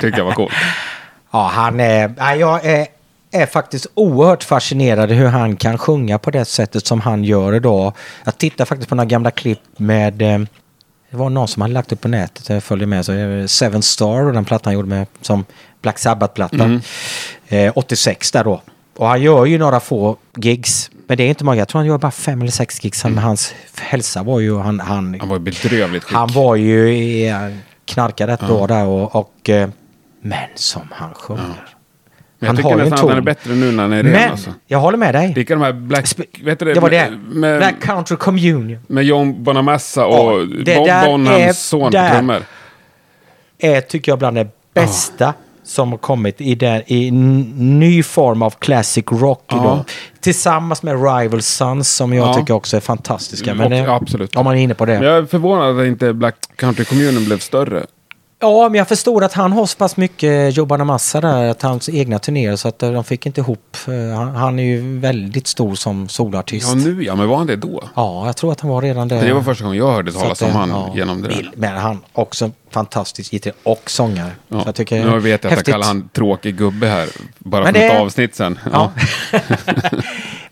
[0.00, 0.52] Tyckte jag var coolt.
[1.36, 2.34] Ja, han är...
[2.34, 2.86] Jag är,
[3.30, 7.92] är faktiskt oerhört fascinerad hur han kan sjunga på det sättet som han gör idag.
[8.24, 10.22] Jag tittar faktiskt på några gamla klipp med...
[10.22, 10.38] Eh,
[11.10, 13.04] det var någon som hade lagt upp på nätet, jag följde med.
[13.06, 13.12] Så,
[13.48, 15.44] Seven Star och den plattan han gjorde med som
[15.82, 16.80] Black Sabbath-platta.
[17.48, 18.62] Eh, 86 där då.
[18.96, 20.90] Och han gör ju några få gigs.
[21.06, 21.58] Men det är inte många.
[21.58, 23.04] Jag tror han gör bara fem eller sex gigs.
[23.04, 24.58] Men hans hälsa var ju...
[24.58, 26.16] Han, han, Han var bedrövligt skick.
[26.16, 27.48] han var ju i, eh,
[27.84, 29.68] knarkade rätt bra där och, och eh,
[30.28, 31.42] men som han sjunger.
[31.42, 31.54] Men
[32.38, 34.12] jag han tycker ju en nästan att han är bättre nu när han är ren.
[34.12, 34.50] Men Alltså.
[34.66, 35.32] jag håller med dig.
[35.36, 36.04] Lika de här Black...
[36.04, 36.74] Sp- Vet du det?
[36.74, 37.10] Det var det.
[37.28, 42.42] Med, Black Country Communion med John Bonamassa och Ja, där är- Bonhams son på trummor.
[43.58, 48.50] är tycker jag bland det bästa som har kommit i, den, i ny form av
[48.50, 49.56] classic rock Ja.
[49.60, 49.84] idag.
[50.20, 52.34] Tillsammans med Rival Sons som jag Ja.
[52.34, 53.50] tycker också är fantastiska.
[53.50, 54.36] Mm, Men och- det, absolut.
[54.36, 54.94] Om man är inne på det.
[54.94, 57.86] Men jag är förvånad att inte Black Country Communion blev större.
[58.40, 61.88] Ja, men jag förstår att han har så pass mycket Joe Bonamassa där, att hans
[61.88, 63.76] egna turnéer, så att eh, de fick inte ihop.
[63.88, 66.68] eh, Han, han är ju väldigt stor som solartist.
[66.68, 67.82] Ja, nu ja, men var han det då?
[67.94, 69.24] Ja, jag tror att han var redan där.
[69.26, 71.50] Det var första gången jag hörde talas om eh, han ja, genom det där.
[71.56, 74.30] Men han också fantastisk gitarrist och sångare.
[74.48, 74.62] Ja.
[74.62, 77.08] Så jag tycker nu vet jag att jag kallar han tråkig gubbe här.
[77.38, 78.58] Bara Men för det- ett avsnitt sen.
[78.72, 78.92] Ja.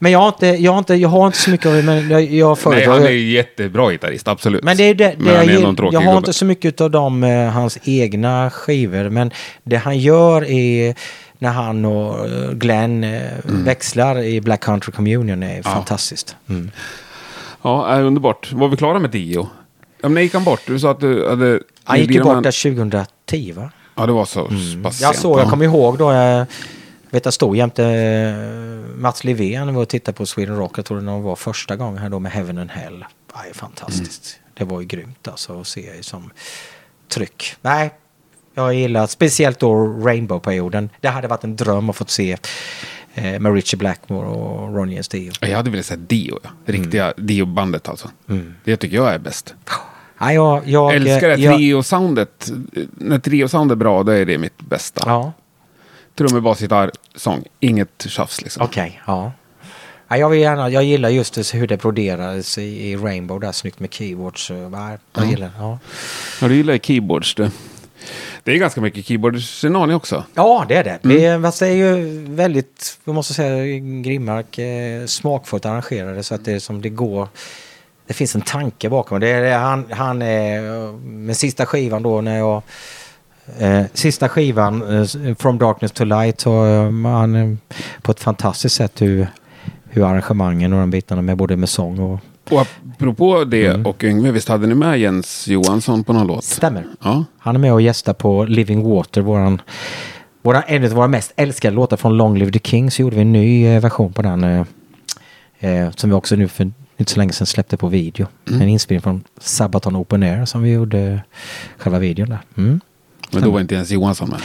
[0.04, 2.08] men jag har, inte, jag, har inte, jag har inte så mycket av det, men
[2.10, 4.64] jag, jag Nej, han är ju jättebra gitarrist, absolut.
[4.64, 6.18] men det är det, det Men jag, tråkig jag har gubbe.
[6.18, 9.30] inte så mycket av dem, eh, hans egna skivor, men
[9.62, 10.94] det han gör är
[11.38, 13.64] när han och eh, Glenn eh, Mm.
[13.64, 16.36] växlar i Black Country Communion är fantastiskt.
[16.48, 16.70] Mm.
[17.62, 18.52] Ja, är underbart.
[18.52, 19.48] Var vi klara med Dio?
[20.00, 20.60] Ja, men när gick han bort?
[20.66, 21.60] Du sa att du hade...
[21.84, 23.70] Han gick ju bort där 2010 va?
[23.94, 24.82] Ja, det var så pass Mm.
[24.84, 25.16] Jag sent.
[25.16, 25.50] såg, jag ja.
[25.50, 26.46] kommer ihåg då, jag
[27.14, 30.78] vet jag stod jämte eh, Mats Levén och tittade på Sweden Rock.
[30.78, 33.04] Jag tror det var första gången här då med Heaven and Hell.
[33.34, 34.40] Ja, det är fantastiskt.
[34.54, 36.30] det var ju grymt alltså att se som
[37.08, 37.56] tryck.
[37.62, 37.90] Nej,
[38.54, 40.90] jag gillar speciellt då Rainbow-perioden.
[41.00, 42.36] Det hade varit en dröm att få se
[43.14, 45.32] eh, med Richie Blackmore och Ronny James Dio.
[45.40, 46.50] Jag hade velat säga Dio, ja.
[46.64, 48.10] Riktiga Dio-bandet alltså.
[48.64, 49.54] Det tycker jag är bäst.
[50.18, 52.52] Nej, jag, jag, Jag älskar det jag, trio-soundet.
[52.90, 55.02] När trio-sound är bra, då är det mitt bästa.
[55.06, 55.32] Ja,
[56.14, 57.44] Trummor, bas, gitarr, sång.
[57.60, 58.62] Inget tjafs liksom.
[58.62, 59.00] okej.
[59.06, 59.32] ja.
[60.08, 63.52] Ja, jag, vill gärna, jag gillar just det, hur det broderades i, i Rainbow där,
[63.52, 64.50] snyggt med keyboards.
[64.50, 65.78] Jag gillar ja.
[66.40, 67.34] Ja, du gillar keyboards.
[67.34, 67.50] Det,
[68.42, 70.24] det är ganska mycket keyboards i Nani också.
[70.34, 70.98] Ja, det är det.
[71.02, 76.34] Det, är, fast det är ju väldigt, vi måste säga, Grimmark eh, smakfullt arrangerade så
[76.34, 77.28] att det är som det går.
[78.06, 79.20] Det finns en tanke bakom.
[79.20, 82.62] Det det är han, han är, med sista skivan då när jag
[83.58, 87.56] Eh, sista skivan, eh, From Darkness to Light, har eh, han eh,
[88.02, 89.26] på ett fantastiskt sätt hur,
[89.88, 92.20] hur arrangemangen och de bitarna med både med sång och...
[92.50, 92.66] Och
[92.96, 93.86] apropå det Mm.
[93.86, 96.44] och Yngve, visst hade ni med Jens Johansson på någon låt?
[96.44, 96.86] Stämmer.
[97.02, 97.24] Ja.
[97.38, 99.60] Han är med och gästar på Living Water, våran,
[100.42, 102.90] våran, en av våra mest älskade låtar från Long Live the King.
[102.90, 104.44] Så gjorde vi en ny eh, version på den.
[105.58, 108.26] Eh, som vi också nu för inte så länge sedan släppte på video.
[108.50, 111.20] En inspelning från Sabaton Open Air som vi gjorde
[111.78, 112.38] själva videon där.
[112.56, 112.80] Mm.
[113.34, 114.40] Men då var inte Jens Johansson med.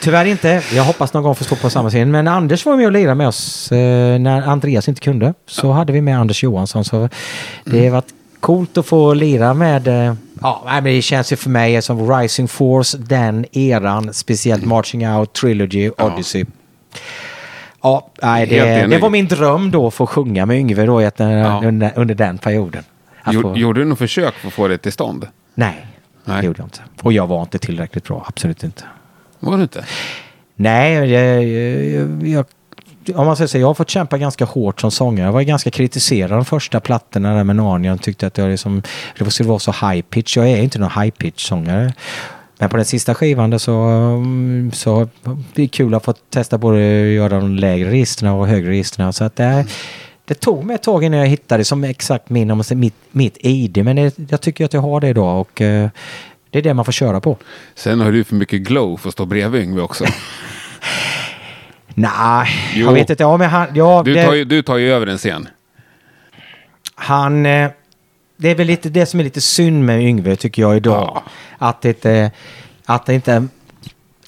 [0.00, 0.62] Tyvärr inte.
[0.74, 2.10] Jag hoppas någon gång få stå på samma scen.
[2.10, 5.34] Men Anders var med och lirade med oss eh, när Andreas inte kunde.
[5.46, 6.84] Så hade vi med Anders Johansson.
[6.84, 7.08] Så
[7.64, 9.88] det har varit coolt att få lira med...
[9.88, 14.14] Eh, ja, nej, men det känns ju för mig som Rising Force, den eran.
[14.14, 16.44] Speciellt Marching Out, Trilogy, Odyssey.
[17.82, 18.50] Ja, nej, Helt
[18.90, 21.62] det, det var min dröm då att få sjunga med Yngve då, eh, Ja.
[21.64, 22.84] under, under den perioden.
[23.32, 25.26] Gjorde, få, gjorde du något försök för att få det till stånd?
[25.54, 25.86] nej,
[26.26, 26.40] Nej.
[26.40, 26.80] det gjorde jag inte.
[27.02, 28.84] Och jag var inte tillräckligt bra, absolut inte.
[29.40, 29.84] Var du inte?
[30.54, 32.46] Nej, jag, jag, jag,
[33.14, 35.26] om man säger så, jag har fått kämpa ganska hårt som sångare.
[35.26, 37.90] Jag var ganska kritiserad de första plattorna där med Narnia.
[37.90, 38.82] Jag tyckte att jag liksom,
[39.18, 40.36] det skulle vara så high pitch.
[40.36, 41.92] Jag är inte någon high pitch sångare.
[42.58, 45.08] Men på den sista skivan så, mm, så
[45.54, 49.12] det är kul att få testa både att göra de lägre registren och högre registren.
[49.12, 49.66] Så att det,
[50.26, 53.84] det tog mig ett tag innan jag hittade som exakt min, om mitt, mitt ID.
[53.84, 55.88] Men det, jag tycker att jag har det idag och eh,
[56.50, 57.36] det är det man får köra på.
[57.74, 60.04] Sen har du för mycket glow för att stå bredvid Yngve också.
[61.94, 63.22] Nej, jag vet inte.
[63.22, 65.48] Ja, men han, ja, Du tar ju, du tar ju över en scen.
[66.94, 67.46] Han...
[67.46, 67.70] eh,
[68.36, 71.10] Det är väl lite det som är lite synd med Yngve tycker jag idag.
[71.14, 71.22] Ja.
[71.58, 72.30] Att det.
[72.86, 73.46] Att det inte...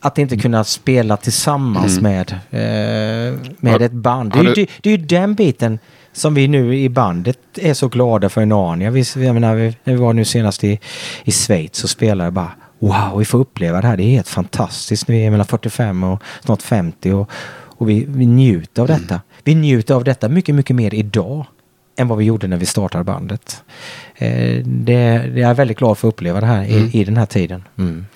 [0.01, 3.73] Att inte kunna spela tillsammans med, eh, med Mm.
[3.73, 4.33] Har- ett band.
[4.33, 5.79] Det är, ju, du- det, det är ju den biten
[6.13, 8.91] som vi nu i bandet är så glada för i Narnia.
[8.91, 10.81] Vi, jag menar, vi, när vi var nu senast i,
[11.25, 13.97] i Schweiz och spelade bara wow, vi får uppleva det här.
[13.97, 15.09] Det är helt fantastiskt.
[15.11, 19.21] Vi är mellan 45 och snart 50 och, och vi, vi njuter av detta.
[19.45, 21.47] Vi njuter av detta mycket, mycket mer idag
[21.97, 23.63] än vad vi gjorde när vi startade bandet.
[24.17, 24.29] Eh,
[24.65, 27.27] det, det är jag väldigt glad för att uppleva det här i, i den här
[27.27, 27.65] tiden.
[27.79, 28.07] Mm.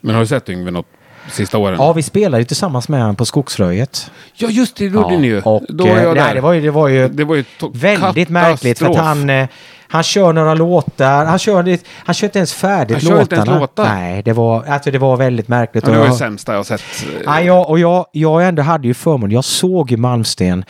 [0.00, 0.86] Men har du sett Yngve något
[1.30, 1.76] sista åren?
[1.78, 4.10] Ja, vi spelade ju tillsammans med honom på Skogsröjet.
[4.34, 5.40] Ja, just det, det gjorde Ja, ni ju.
[5.40, 6.34] Och, Då var eh, jag nej, där.
[6.34, 9.48] det var ju, det var ju Det var ju väldigt märkligt för att han, eh,
[9.88, 11.24] han kör några låtar.
[11.24, 13.42] Han kör, han kör inte ens färdigt Han kör låtarna.
[13.44, 13.84] ens låtar.
[13.84, 15.86] Nej, det var, alltså det var väldigt märkligt.
[15.86, 16.82] Ja, det var det sämsta jag har sett.
[17.24, 20.64] Ja, jag, och jag, jag ändå hade ju förmånen, jag såg ju Malmsten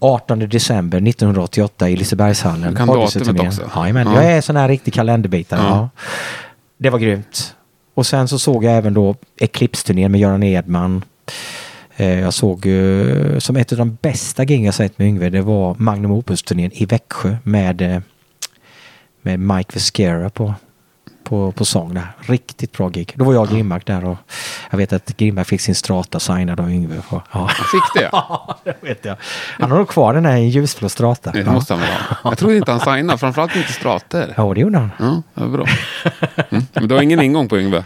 [0.00, 2.70] 18 december 1988 i Lisebergshallen.
[2.70, 3.62] Du kan datumet också.
[3.76, 4.22] Jajamän, Ja.
[4.22, 5.60] jag är sån här riktig kalenderbitare.
[5.62, 5.68] Ja.
[5.68, 5.88] Ja.
[6.78, 7.54] Det var grymt.
[7.94, 11.04] Och sen så såg jag även då Eclipse-turnén med Göran Edman.
[11.96, 12.66] Eh, jag såg
[13.38, 16.86] som ett av de bästa gig jag sett med Yngve, det var Magnum Opus-turnén i
[16.86, 18.00] Växjö med, eh,
[19.22, 20.54] med Mike Viscera på,
[21.24, 22.06] på, på sång där.
[22.20, 23.12] Riktigt bra gig.
[23.16, 24.16] Då var jag och Grimmark där och
[24.70, 27.02] jag vet att Grimmark fick sin strata signad av Yngve.
[27.08, 27.48] Och, ja.
[27.48, 28.08] Fick det?
[28.22, 29.16] Ja, det vet jag.
[29.58, 31.30] Han har nog kvar den här i ljusblå strata.
[31.30, 32.30] Det måste han väl ha.
[32.30, 34.34] Jag trodde inte han signade, framförallt inte strater.
[34.36, 34.90] Ja, det gjorde han.
[34.98, 35.66] Ja, det var bra.
[36.50, 36.64] Mm.
[36.72, 37.84] Men du har ingen ingång på Yngve?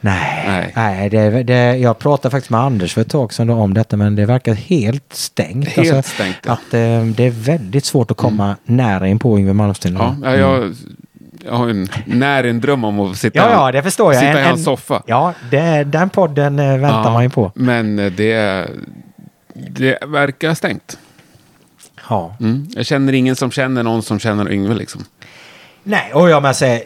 [0.00, 0.72] Nej, Nej.
[0.76, 1.10] nej.
[1.10, 4.26] det, det, jag pratade faktiskt med Anders för ett tag sedan om detta men det
[4.26, 5.78] verkar helt stängt.
[5.78, 6.52] Alltså, Helt stängt, ja.
[6.52, 9.94] Att eh, det är väldigt svårt att komma nära in på Yngwie Malmsteen.
[9.94, 10.74] Ja, ja, jag,
[11.44, 14.20] jag har en, när en dröm om att sitta, ja, ja, det förstår jag.
[14.20, 15.02] sitta En- i hans en- soffa.
[15.06, 17.52] Ja, det, den podden eh, väntar Ja, man ju på.
[17.54, 18.68] Men eh, det,
[19.54, 20.98] det verkar stängt.
[22.08, 22.36] Ja.
[22.40, 22.66] Mm.
[22.70, 25.04] Jag känner ingen som känner någon som känner Yngve liksom.
[25.82, 26.80] Nej, och jag säga,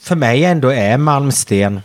[0.00, 1.80] för mig ändå är Malmsten,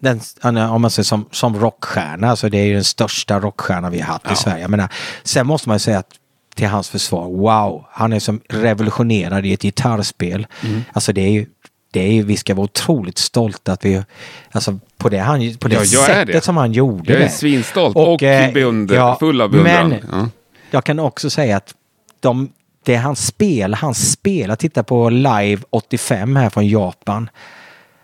[0.00, 0.20] den,
[0.56, 4.12] om man säger som, som rockstjärna, alltså det är ju den största rockstjärna vi har
[4.12, 4.60] haft i Sverige.
[4.62, 4.88] Jag menar,
[5.22, 6.10] sen måste man ju säga att
[6.54, 10.46] till hans försvar, wow, han är som revolutionerad i ett gitarrspel.
[10.64, 10.82] Mm.
[10.92, 11.46] Alltså det är ju,
[11.90, 14.02] det är ju, vi ska vara otroligt stolta att vi,
[14.50, 16.40] alltså på det, han, på det Ja, sättet det.
[16.44, 17.30] som han gjorde Jag är det.
[17.30, 19.88] svinstolt och, eh, beundr, ja, full av beundran.
[19.88, 20.28] Men Ja.
[20.70, 21.74] jag kan också säga att
[22.20, 22.48] de
[22.84, 27.30] det han spelar, han spelar, titta på Live 85 här från Japan.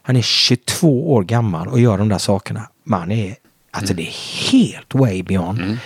[0.02, 2.68] Han är 22 år gammal och gör de där sakerna.
[2.84, 3.34] Man är,
[3.70, 5.78] alltså det är helt way beyond.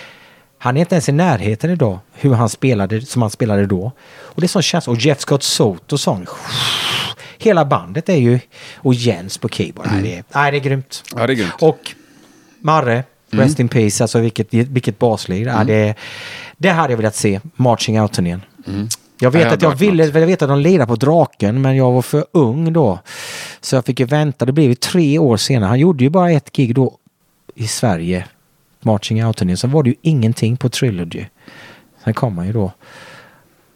[0.65, 3.91] Han är inte ens i närheten idag hur han spelade som han spelade då.
[4.21, 4.93] Och det är sån känsla.
[4.93, 6.25] Och Jeff Scott Soto sån.
[7.37, 8.39] Hela bandet är ju...
[8.75, 9.87] Och Jens på keyboard.
[9.91, 11.03] Nej, det är, nej, det är grymt.
[11.15, 11.53] Ja, det är grymt.
[11.61, 11.79] Och
[12.59, 15.47] Marre, Rest in Peace, alltså vilket, vilket baslir.
[15.47, 15.95] Ja, det,
[16.57, 18.41] det hade jag velat se, Marching Out-turnén.
[19.19, 21.75] Jag vet Ja, jag att jag ville, jag vet att de lirade på Draken, men
[21.75, 22.99] jag var för ung då.
[23.61, 25.67] Så jag fick ju vänta, det blev ju tre år senare.
[25.67, 26.97] Han gjorde ju bara ett gig då
[27.55, 28.25] i Sverige,
[28.85, 29.57] Marching Out-turnén.
[29.57, 31.25] Sen var det ju ingenting på Trilogy.
[32.03, 32.71] Sen kom han ju då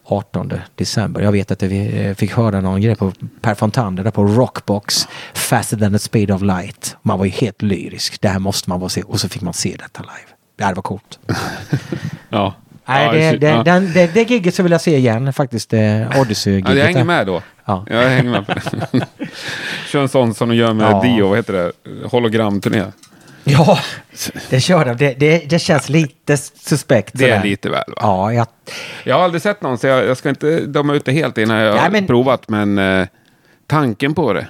[0.04, 1.20] 18 december.
[1.20, 5.08] Jag vet att vi eh, fick höra någon grej på Per Fontander där på Rockbox.
[5.34, 6.96] Faster than the speed of light.
[7.02, 8.20] Man var ju helt lyrisk.
[8.20, 9.02] Det här måste man bara se.
[9.02, 10.36] Och så fick man se detta live.
[10.56, 11.18] Det här var coolt.
[12.32, 12.54] Ja.
[12.86, 13.62] Nej, ja, det, det, ja.
[13.62, 15.72] den, det, det giget så vill jag se igen faktiskt.
[15.72, 16.70] Eh, Odyssey-giget.
[16.70, 17.42] Ja, jag hänger med då.
[17.64, 17.86] Ja.
[17.90, 18.62] Jag hänger med.
[19.92, 21.02] Kör en sån som de gör med Ja.
[21.02, 21.72] Dio, vad heter det?
[22.08, 22.84] Hologramturné.
[23.44, 23.78] Ja,
[24.50, 24.96] det kör de.
[24.96, 27.10] Det, det, det känns lite suspekt.
[27.18, 27.50] Det är sådär.
[27.50, 27.94] lite väl va?
[28.00, 28.46] Ja, jag,
[29.04, 31.56] Jag har aldrig sett någon, så jag, jag ska inte döma ut det helt innan
[31.56, 33.06] jag Nej, har men- provat, men eh,
[33.66, 34.46] tanken på det.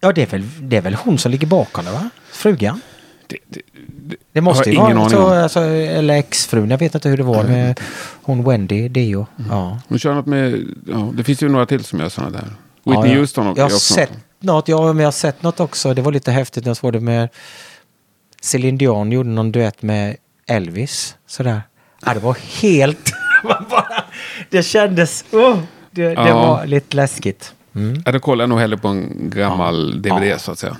[0.00, 2.10] ja det, är väl, det är väl hon som ligger bakom det va?
[2.30, 2.80] Frugan?
[3.26, 6.70] det, det, det Det måste ju vara så, alltså, eller exfrun.
[6.70, 7.80] Jag vet inte hur det var med
[8.22, 9.26] hon Wendy Dio.
[9.50, 9.78] Ja.
[9.88, 12.48] Hon kör något med, ja, det finns ju några till som gör sådana där.
[12.84, 15.60] Whitney ja, Houston och Jag har också sett något, ja, men jag har sett något
[15.60, 15.94] också.
[15.94, 16.66] Det var lite häftigt.
[16.66, 17.28] Jag såg det med
[18.46, 20.16] Céline Dion gjorde någon duett med
[20.46, 21.16] Elvis.
[21.26, 21.62] Sådär.
[22.06, 23.12] Ja, det var helt...
[23.70, 24.04] bara,
[24.50, 25.24] det kändes...
[25.32, 25.58] Oh,
[25.90, 26.34] det, det Ja.
[26.46, 27.54] var lite läskigt.
[27.74, 28.02] Mm.
[28.06, 30.16] Ja, då kollar jag nog hellre på en gammal Ja.
[30.16, 30.38] DVD Ja.
[30.38, 30.76] så att säga.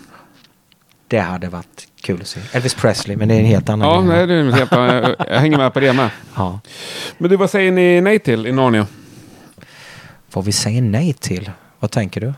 [1.09, 2.41] Det hade varit kul att se.
[2.53, 5.41] Elvis Presley, men det är en helt annan Ja, nej, det är helt, jag, jag
[5.41, 6.11] hänger med på det med.
[6.37, 6.61] ja.
[7.19, 8.87] Men du, vad säger ni nej till i Narnia?
[10.33, 11.51] Vad vi säger nej till?
[11.79, 12.35] Vad tänker du?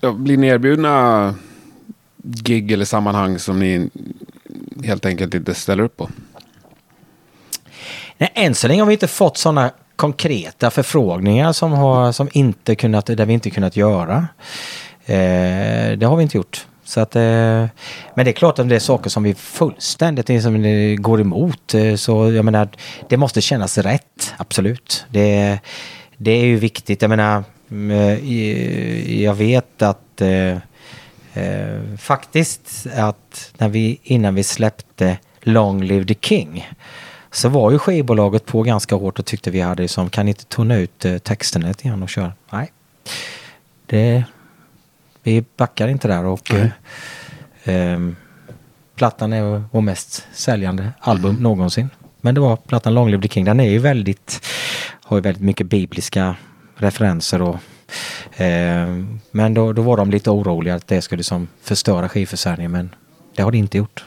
[0.00, 1.34] Ja, Blir ni erbjudna
[2.22, 3.90] gig eller sammanhang som ni
[4.84, 6.08] helt enkelt inte ställer upp på?
[8.18, 12.74] Nej, än så länge har vi inte fått sådana konkreta förfrågningar som, har, som inte
[12.74, 14.28] kunnat, där vi inte kunnat göra.
[15.04, 16.66] Eh, det har vi inte gjort.
[16.84, 17.22] Så att, eh,
[18.14, 21.74] men det är klart att det är saker som vi fullständigt liksom, eh, går emot.
[21.74, 22.68] Eh, så jag menar,
[23.08, 25.06] det måste kännas rätt, absolut.
[25.10, 25.58] Det,
[26.16, 27.02] det är ju viktigt.
[27.02, 30.22] Jag menar, mm, eh, jag vet att
[31.36, 36.68] eh, faktiskt att när vi, innan vi släppte Long Live the King
[37.30, 40.76] så var ju skivbolaget på ganska hårt och tyckte vi hade som kan inte tona
[40.76, 42.32] ut eh, texterna lite grann och köra.
[42.50, 42.72] Nej.
[43.86, 44.24] Det,
[45.22, 46.54] vi backar inte där och
[47.64, 47.98] eh,
[48.94, 51.90] plattan är vår mest säljande album någonsin.
[52.20, 53.44] Men det var plattan Long Live the King.
[53.44, 54.46] Den är ju väldigt,
[55.02, 56.36] har ju väldigt mycket bibliska
[56.76, 57.56] referenser och
[59.30, 62.94] men då, då var de lite oroliga att det skulle som förstöra skivförsäljningen men
[63.36, 64.04] det har det inte gjort.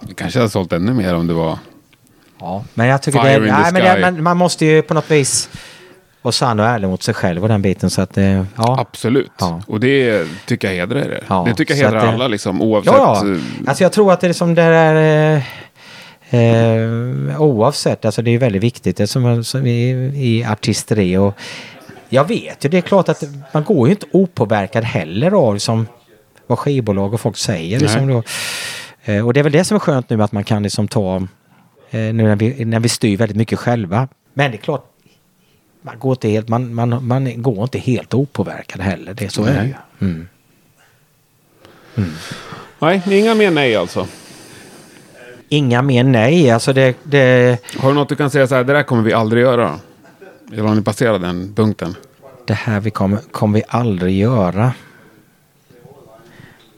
[0.00, 1.58] Det kanske hade sålt ännu mer om det var...
[2.40, 5.50] Ja, men jag tycker Fire det, nej, men det, man, måste ju på något vis
[6.22, 8.44] vara sann och ärlig mot sig själv och den biten så att eh, ja.
[8.56, 9.32] Absolut.
[9.38, 9.62] Ja.
[9.66, 11.24] Och det tycker jag hedrar er.
[11.28, 12.94] Ja, det tycker jag hedrar att alla liksom, oavsett.
[12.94, 13.30] Ja, ja.
[13.32, 15.42] eh, Alltså jag tror att det är som det är
[16.30, 21.34] eh, eh, oavsett, alltså det är väldigt viktigt som, som i, i artisteri och
[22.14, 25.86] jag vet ju, det är klart att man går ju inte opåverkad heller av som
[26.46, 27.80] vad skivbolag och folk säger.
[27.80, 28.22] Liksom då.
[29.04, 31.16] Eh, och det är väl det som är skönt nu att man kan liksom ta
[31.90, 34.08] eh, nu när vi, när vi styr väldigt mycket själva.
[34.34, 34.86] Men det är klart,
[35.82, 39.14] man går inte helt, man, man, man går inte helt opåverkad heller.
[39.14, 39.74] Det, så är det Nej.
[39.98, 40.06] ju.
[40.06, 40.28] Mm.
[42.78, 44.06] Nej, inga mer nej alltså.
[45.48, 46.50] Inga mer nej.
[46.50, 49.12] Alltså det, det, Har du något du kan säga så här, det där kommer vi
[49.12, 49.80] aldrig göra?
[50.52, 51.96] Eller har ni passerat den punkten?
[52.46, 54.72] det här vi kommer, kommer vi aldrig göra.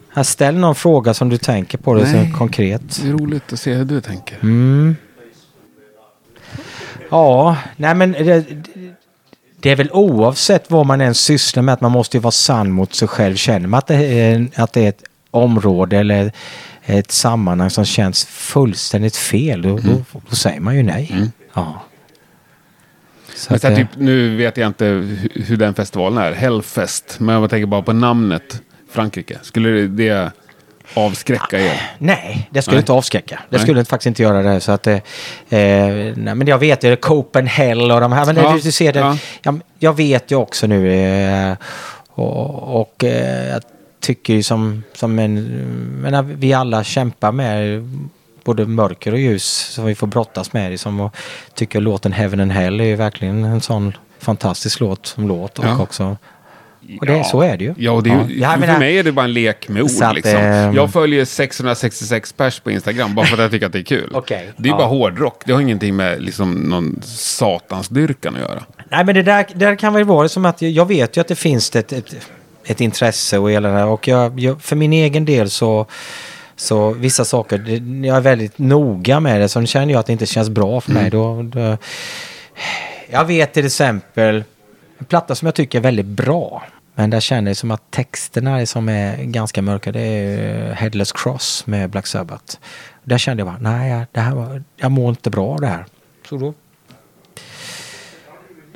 [0.09, 2.33] Här, ställ någon fråga som du tänker på det Nej.
[2.39, 3.03] konkret.
[3.03, 4.39] Det är roligt att se hur du tänker.
[4.43, 4.97] Mm.
[7.11, 8.45] Ja, nej men det,
[9.57, 12.71] det är väl oavsett vad man än sysslar med att man måste ju vara sann
[12.71, 13.37] mot sig själv.
[13.37, 16.33] Känner man att det är, att det är ett område eller
[16.85, 21.31] ett sammanhang som känns fullständigt fel, då, då, då säger man ju nej.
[21.55, 21.83] Ja.
[23.37, 26.33] Så Men så här, typ, nu vet jag inte hur, hur den festivalen är.
[26.33, 27.17] Hellfest.
[27.21, 29.39] Men jag tänker bara på namnet Frankrike.
[29.43, 30.33] Skulle det,
[30.95, 31.81] avskräcka er?
[31.99, 32.81] Nej, det skulle Nej.
[32.83, 33.41] inte avskräcka.
[33.51, 33.61] Det Nej.
[33.63, 34.61] skulle faktiskt inte göra det.
[34.61, 35.03] Så att, eh, eh,
[36.17, 38.27] nej, men jag vet ju, Copenhagen och de här.
[38.27, 39.19] Men Ja, du, du ser det, ja.
[39.43, 41.57] jag, jag vet ju också nu eh,
[42.09, 43.63] och, och eh, jag
[44.01, 45.35] tycker ju som, som en,
[46.03, 47.81] menar, vi alla kämpar med
[48.47, 50.71] både mörker och ljus som vi får brottas med.
[50.71, 51.17] Liksom, och
[51.55, 55.59] tycker låten Heaven and Hell är ju verkligen en sån fantastisk låt som låt.
[55.59, 55.83] Och Ja.
[55.83, 56.17] också,
[57.01, 57.75] och det, så är det ju.
[57.79, 59.83] Ja, och det är, ju- Ja, för menar- mig är det bara en lek med
[59.83, 59.91] ord.
[60.03, 60.37] Att, liksom.
[60.37, 63.83] ehm, Jag följer 666 pers på Instagram bara för att jag tycker att det är
[63.83, 64.11] kul.
[64.15, 64.77] Okej, Det är ja.
[64.77, 65.43] bara hårdrock.
[65.47, 68.63] Det har ingenting med liksom, någon satansdyrkan att göra.
[68.91, 71.29] Nej men det där, där kan väl vara som att jag, jag vet ju att
[71.29, 72.15] det finns ett, ett,
[72.65, 73.87] ett intresse och hela det här.
[73.87, 75.87] Och jag, jag, för min egen del så,
[76.57, 79.49] så vissa saker, det, jag är väldigt noga med det.
[79.49, 81.11] Så känner jag att det inte känns bra för mig.
[81.11, 81.77] Då, då,
[83.11, 84.45] jag vet till exempel
[84.99, 86.63] en platta som jag tycker är väldigt bra.
[86.95, 89.93] Men där känner jag som att texterna är som är ganska mörka.
[89.93, 92.57] Det är Headless Cross med Black Sabbath.
[93.05, 95.87] Där kände jag bara, nej, det här var, jag mår inte bra av det här.
[96.29, 96.55] Så då,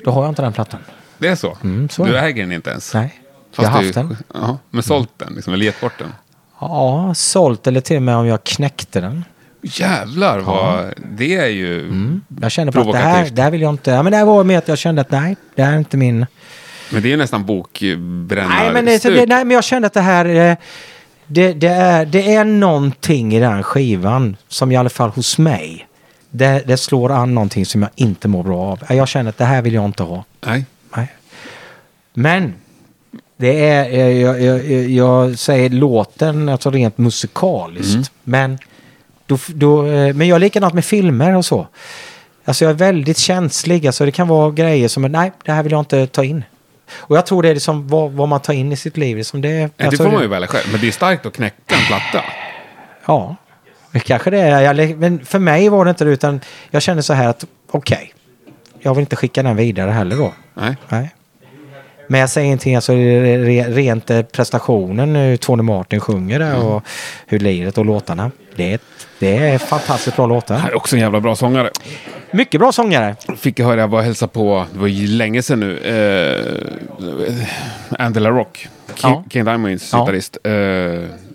[0.04, 0.80] då har jag inte den plattan.
[1.18, 1.56] Det är så?
[1.62, 2.94] Mm, så du äger den inte ens?
[2.94, 3.20] Nej,
[3.52, 4.16] Fast jag har du- haft den.
[4.34, 6.12] Ja, men sålt den, liksom, eller gett bort den?
[6.60, 9.24] Ja, sålt eller till och med om jag knäckte den.
[9.62, 10.94] Jävlar vad...
[11.16, 11.80] Det är ju...
[11.80, 12.20] Mm.
[12.40, 13.90] Jag kände på att det här, det här vill jag inte.
[13.90, 15.96] Ja, men det här var med att jag kände att nej, det här är inte
[15.96, 16.26] min...
[16.92, 18.62] Men det är ju nästan bokbrännarstup.
[18.62, 20.24] Nej men, det, det, nej, men jag kände att det här...
[20.50, 20.56] eh,
[21.32, 25.86] Det, det, är, det är någonting i den skivan som i alla fall hos mig.
[26.30, 28.78] Det, det slår an någonting som jag inte mår bra av.
[28.88, 30.24] Jag känner att det här vill jag inte ha.
[30.46, 30.64] Nej.
[30.96, 31.08] Nej.
[32.14, 32.54] Men
[33.40, 38.12] det är, eh, jag, jag, jag, jag säger låten, alltså rent musikaliskt.
[38.22, 38.58] Men,
[39.26, 41.66] då, då, eh, men jag är likadant med filmer och så.
[42.44, 43.86] Alltså jag är väldigt känslig.
[43.86, 46.44] Alltså det kan vara grejer som, nej, det här vill jag inte ta in.
[46.92, 49.16] Och jag tror det är liksom vad, vad man tar in i sitt liv.
[49.16, 50.64] Liksom det, Nej, det alltså, får man ju välja själv.
[50.72, 52.24] Men det är starkt att knäcka en platta.
[53.06, 53.36] Ja,
[53.92, 54.60] det kanske det är.
[54.60, 58.12] Jag, men för mig var det inte det, utan jag kände så här att okej,
[58.80, 60.32] jag vill inte skicka den vidare heller då.
[60.54, 60.76] Nej.
[60.88, 61.10] Nej.
[62.10, 66.62] Men jag säger ingenting, alltså re- rent eh, prestationen, hur Tony Martin sjunger Mm.
[66.62, 66.82] och
[67.26, 68.30] hur liret och låtarna.
[68.56, 68.78] Det är,
[69.18, 70.68] det är fantastiskt bra Han låtar.
[70.68, 71.70] är också en jävla bra sångare.
[72.30, 73.16] Mycket bra sångare.
[73.36, 77.46] Fick jag höra, jag var och hälsade på, det var länge sedan nu, eh,
[77.98, 79.24] Angela Rock, King, Ja.
[79.30, 79.98] King Diamonds Ja.
[80.00, 80.38] gitarrist.
[80.44, 80.52] Eh,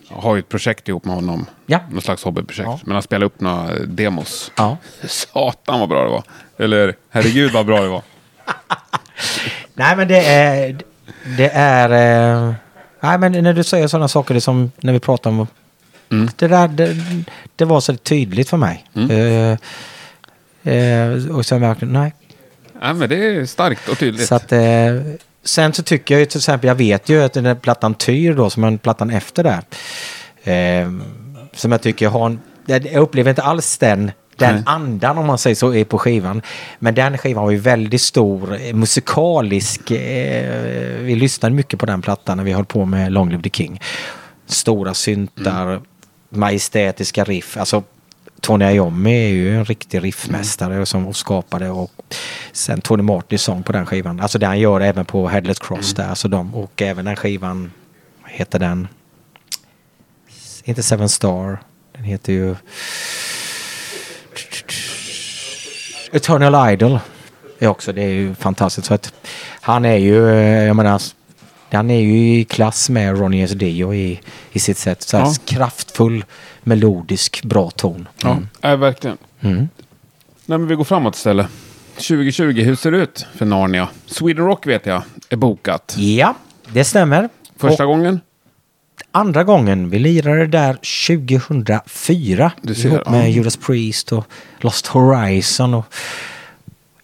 [0.09, 1.45] har ju ett projekt ihop med honom.
[1.65, 1.79] Ja.
[1.91, 2.69] Någon slags hobbyprojekt.
[2.69, 2.79] Ja.
[2.83, 4.51] Men han spelade upp några demos.
[4.57, 4.77] Ja.
[5.07, 6.23] Satan vad bra det var.
[6.57, 8.01] Eller herregud vad bra det var.
[9.73, 10.77] Nej men det är...
[11.37, 11.89] Det är...
[11.89, 12.53] Eh,
[12.99, 15.47] nej men när du säger sådana saker, det är som när vi pratar om...
[16.11, 16.29] Mm.
[16.35, 16.95] Det där, det,
[17.55, 18.85] det var så tydligt för mig.
[18.93, 19.57] Eh,
[20.73, 22.13] eh, och sen verkligen, nej,
[22.81, 24.27] Nej, men det är starkt och tydligt.
[24.27, 24.59] Så att, eh,
[25.43, 28.33] sen så tycker jag ju till exempel, jag vet ju att den där plattan Tyr
[28.33, 29.61] då, som är plattan efter där.
[31.53, 34.63] Som jag tycker har en, jag upplever inte alls den, den Nej.
[34.65, 36.41] andan om man säger så, är på skivan.
[36.79, 39.91] Men den skivan var ju väldigt stor, eh, musikalisk.
[39.91, 43.49] Eh, vi lyssnade mycket på den plattan när vi höll på med Long Live the
[43.49, 43.81] King.
[44.45, 45.81] Stora syntar,
[46.29, 47.57] majestätiska riff.
[47.57, 47.83] Alltså
[48.41, 51.91] Tony Iommi är ju en riktig riffmästare som skapade och
[52.51, 54.19] sen Tony Martin sång på den skivan.
[54.19, 56.09] Alltså det han gör även på Headless Cross där.
[56.09, 57.71] Alltså de, och även den skivan,
[58.21, 58.87] vad heter den?
[60.63, 61.57] Inte Seven Star.
[61.93, 62.55] Den heter ju
[66.11, 66.99] Eternal Idol.
[67.59, 68.87] Är också, det är ju fantastiskt.
[68.87, 69.13] Så att
[69.61, 71.01] han är ju, eh, jag menar,
[71.71, 73.51] han är ju i klass med Ronny S.
[73.51, 74.19] Dio i,
[74.51, 75.01] i sitt sätt.
[75.01, 75.33] Så Ja.
[75.45, 76.25] kraftfull,
[76.63, 78.07] melodisk, bra ton.
[78.23, 79.17] Ja, nej, verkligen.
[79.41, 79.57] Mm.
[80.45, 81.47] Nej, men vi går framåt istället.
[81.95, 83.87] 2020, hur ser det ut för Narnia?
[84.05, 85.95] Sweden Rock vet jag är bokat.
[85.97, 86.35] Ja,
[86.71, 87.29] det stämmer.
[87.57, 88.21] Första Och gången?
[89.15, 90.73] Andra gången, vi lirade där
[91.07, 92.51] 2004.
[92.61, 93.27] Du ser, ihop med ja.
[93.27, 94.25] Judas Priest och
[94.59, 95.85] Lost Horizon och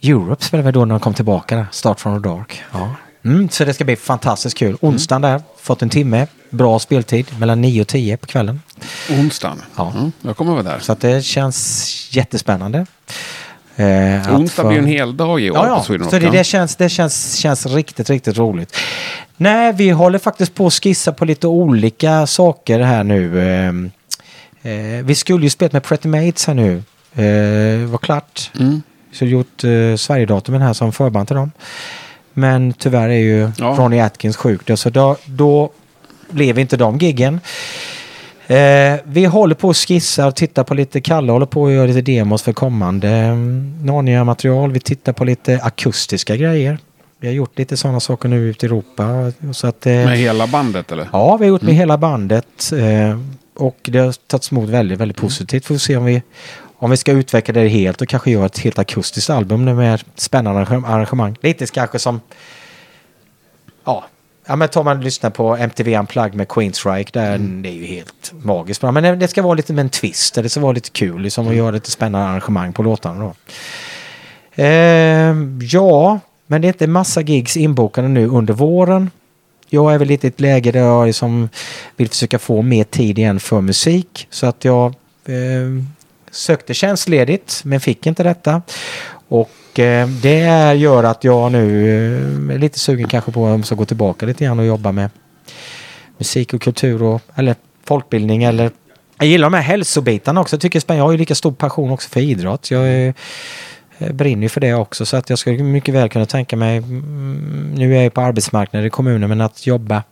[0.02, 1.66] Europe spelade vi då när de kom tillbaka där.
[1.72, 2.64] Start from the Dark.
[2.72, 2.96] Ja.
[3.24, 4.78] Mm, så det ska bli fantastiskt kul.
[4.82, 6.28] Onsdagen där, fått en timme.
[6.50, 8.62] Bra speltid, mellan 9 och 10 på kvällen.
[9.10, 9.62] Onsdagen?
[9.76, 9.94] Ja.
[9.96, 10.80] Mm, jag kommer vara där.
[10.80, 12.86] Så att det känns jättespännande.
[13.76, 15.84] Eh, Onsdag blir en hel dag i år Ja, på.
[15.84, 16.14] Sweden Rock.
[16.14, 18.76] Så det, det, känns, det känns, känns riktigt, riktigt roligt.
[19.38, 23.40] Nej, vi håller faktiskt på att skissa på lite olika saker här nu.
[23.40, 26.84] Eh, eh, vi skulle ju spelat med Pretty Mates här nu.
[27.16, 28.52] Eh, var klart.
[28.60, 28.82] Mm.
[29.14, 31.52] Så gjort eh, Sverigedatumen här som förband till dem.
[32.34, 33.76] Men tyvärr är ju Ja.
[33.78, 35.72] Ronny Atkins sjuk då, så då, då
[36.30, 37.40] blev inte de giggen.
[38.52, 41.88] Eh, vi håller på att skissa och titta på lite, Kalle håller på att göra
[41.88, 44.72] lite demos för kommande mm, Narnia-material.
[44.72, 46.78] Vi tittar på lite akustiska grejer.
[47.20, 49.32] Vi har gjort lite sådana saker nu ute i Europa.
[49.54, 51.08] Så att, eh, Med hela bandet eller?
[51.14, 52.72] Ja, vi har gjort med hela bandet.
[52.72, 53.20] Eh,
[53.56, 55.66] och det har tagits emot väldigt, väldigt positivt.
[55.66, 56.22] Får vi se om vi,
[56.78, 60.62] om vi ska utveckla det helt och kanske göra ett helt akustiskt album med spännande
[60.66, 61.36] arrange- arrangemang.
[61.42, 62.22] Lite kanske som,
[63.86, 64.06] ja,
[64.46, 68.32] Ja, men tar man lyssnar på MTV Unplugged med Queensryche, där det är ju helt
[68.44, 68.92] magiskt bra.
[68.92, 71.56] Men det- ska vara lite med en twist, det ska vara lite kul, liksom, och
[71.56, 73.34] göra lite spännande arrangemang på låtarna då.
[74.56, 79.12] Ehm, ja, men det är inte massa gigs inbokade nu under våren.
[79.70, 81.50] Jag är väl lite i ett läge där jag liksom
[81.98, 84.28] vill försöka få mer tid igen för musik.
[84.30, 84.86] Så att jag
[85.26, 85.84] eh,
[86.32, 88.62] sökte tjänstledigt men fick inte detta.
[89.28, 91.88] Och eh, det gör att jag nu
[92.50, 95.10] eh, är lite sugen kanske på att gå tillbaka lite grann och jobba med
[96.18, 98.72] musik och kultur och eller folkbildning eller
[99.18, 100.56] jag gillar de här hälsobitarna också.
[100.56, 102.72] Jag tycker jag har ju lika stor passion också för idrott.
[102.72, 103.14] Jag är,
[103.98, 106.78] jag brinner ju för det också så att jag skulle mycket väl kunna tänka mig,
[106.78, 110.04] mm, nu är jag på arbetsmarknaden i kommunen, men att jobba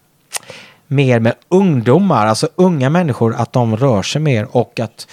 [0.88, 5.08] mer med ungdomar, alltså unga människor, att de rör sig mer och att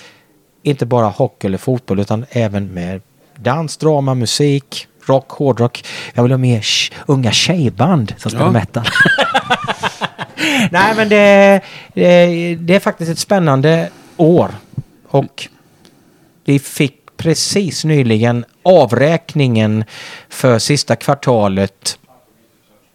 [0.62, 3.00] inte bara hockey eller fotboll utan även med
[3.36, 5.84] dans, drama, musik, rock, hårdrock.
[6.14, 8.52] Jag vill ha sh- unga tjejband som spelar Ja.
[8.52, 8.84] metal.
[10.70, 11.60] Nej men det,
[11.94, 14.50] det, det är faktiskt ett spännande år.
[15.08, 15.48] Och
[16.44, 19.84] vi fick precis nyligen avräkningen
[20.28, 21.98] för sista kvartalet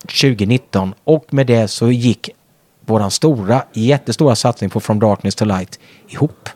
[0.08, 2.30] 2019 och med det så gick
[2.86, 6.50] våran stora, jättestora satsning på From Darkness to Light ihop.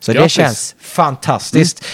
[0.00, 0.32] Så det Grattis.
[0.32, 1.84] känns fantastiskt.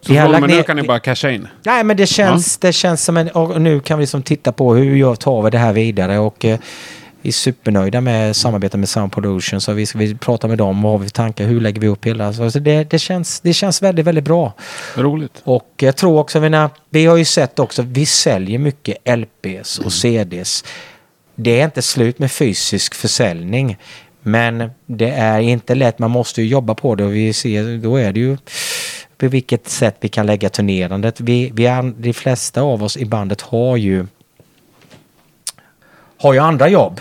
[0.00, 1.48] Så Vi har lagt med nu kan ni bara casha in.
[1.62, 3.28] Nej, men det känns, det känns som en...
[3.28, 6.44] Och nu kan vi liksom titta på hur jag tar vi det här vidare och
[6.44, 6.58] eh,
[7.22, 10.84] vi är supernöjda med samarbetet med Sound Pollution så vi ska vi prata med dem
[10.84, 12.32] och har vi tankar, hur lägger vi upp hela...
[12.32, 14.52] Så det, det, känns, det känns väldigt, väldigt bra.
[14.94, 15.40] Roligt.
[15.44, 19.92] Och jag tror också, när, vi har ju sett också, vi säljer mycket LPs och
[19.92, 20.64] CDs.
[21.34, 23.76] Det är inte slut med fysisk försäljning.
[24.22, 27.96] Men det är inte lätt, man måste ju jobba på det och vi ser, då
[27.96, 28.36] är det ju
[29.18, 31.20] på vilket sätt vi kan lägga turnerandet.
[31.20, 34.06] Vi, vi är, de flesta av oss i bandet har ju
[36.20, 37.00] har ju andra jobb.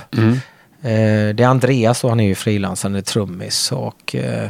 [0.82, 4.50] Eh, det är Andreas och han är ju frilansande trummis och eh,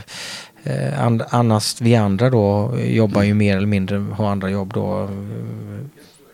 [0.63, 5.03] eh, and, annars vi andra då jobbar ju mer eller mindre, har andra jobb då
[5.03, 5.09] eh,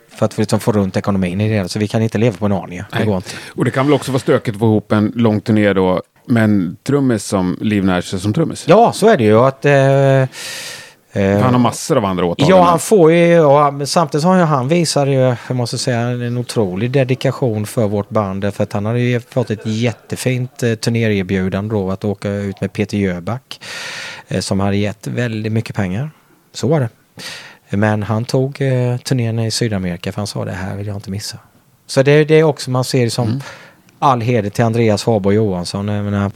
[0.10, 1.70] för att liksom få runt ekonomin i det.
[1.70, 2.82] Så vi kan inte leva på en aning.
[2.98, 3.30] Det går inte.
[3.48, 6.78] Och det kan väl också vara stökigt att få ihop en lång turné då, men
[6.84, 8.66] trummis som livnär sig som trummis.
[8.68, 10.26] Ja, så är det ju att eh,
[11.14, 12.58] Han har massor av andra åtaganden.
[12.58, 16.92] Ja, han får ju, men samtidigt har han visat ju, jag måste säga, en otrolig
[16.92, 18.54] dedikation för vårt band.
[18.54, 22.74] För att han hade ju fått ett jättefint eh, turnéerbjudande då att åka ut med
[22.74, 23.60] Peter Jöback.
[24.28, 26.12] Eh, som hade gett väldigt mycket pengar.
[26.54, 26.90] Så var det.
[27.78, 31.12] Men han tog eh, turnén i Sydamerika för han sa det här vill jag inte
[31.12, 31.38] missa.
[31.88, 33.42] Så det, det är också, man ser det som
[34.00, 35.88] all heder till Andreas Harborg Johansson.
[35.88, 36.32] Jag menar,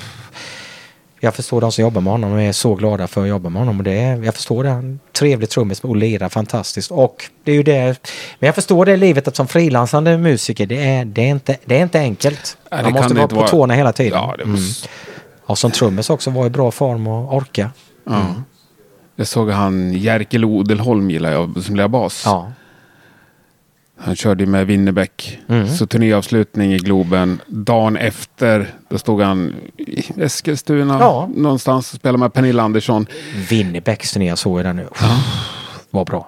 [1.20, 3.62] jag förstår de som jobbar med honom och är så glada för att jobba med
[3.62, 3.78] honom.
[3.78, 4.70] Och det är, jag förstår det.
[4.70, 6.92] Han Trevlig trummis och lirar fantastiskt.
[6.92, 8.10] Och det är ju det.
[8.40, 11.78] Men jag förstår det livet att som frilansande musiker, det är, det är, inte, det
[11.78, 12.58] är inte enkelt.
[12.72, 13.48] Nej, Man måste vara på vara.
[13.48, 14.20] tårna hela tiden.
[14.20, 14.56] Ja, det mm.
[14.56, 14.90] måste...
[15.46, 17.72] Och som trummis också vara i bra form och orka.
[18.04, 18.26] ja.
[19.20, 22.24] Jag såg han Jerkel Odelholm gillar jag som lirar bas.
[22.26, 22.52] Ja.
[24.00, 25.40] Han körde med Winnerbäck.
[25.50, 25.68] Mm.
[25.68, 27.42] Så turnéavslutning i Globen.
[27.48, 31.30] Dagen efter, då stod han i Eskilstuna Ja.
[31.36, 33.06] någonstans och spelade med Pernilla Andersson.
[33.50, 34.88] Winnerbäcks turné jag såg den nu.
[35.90, 36.28] Var bra.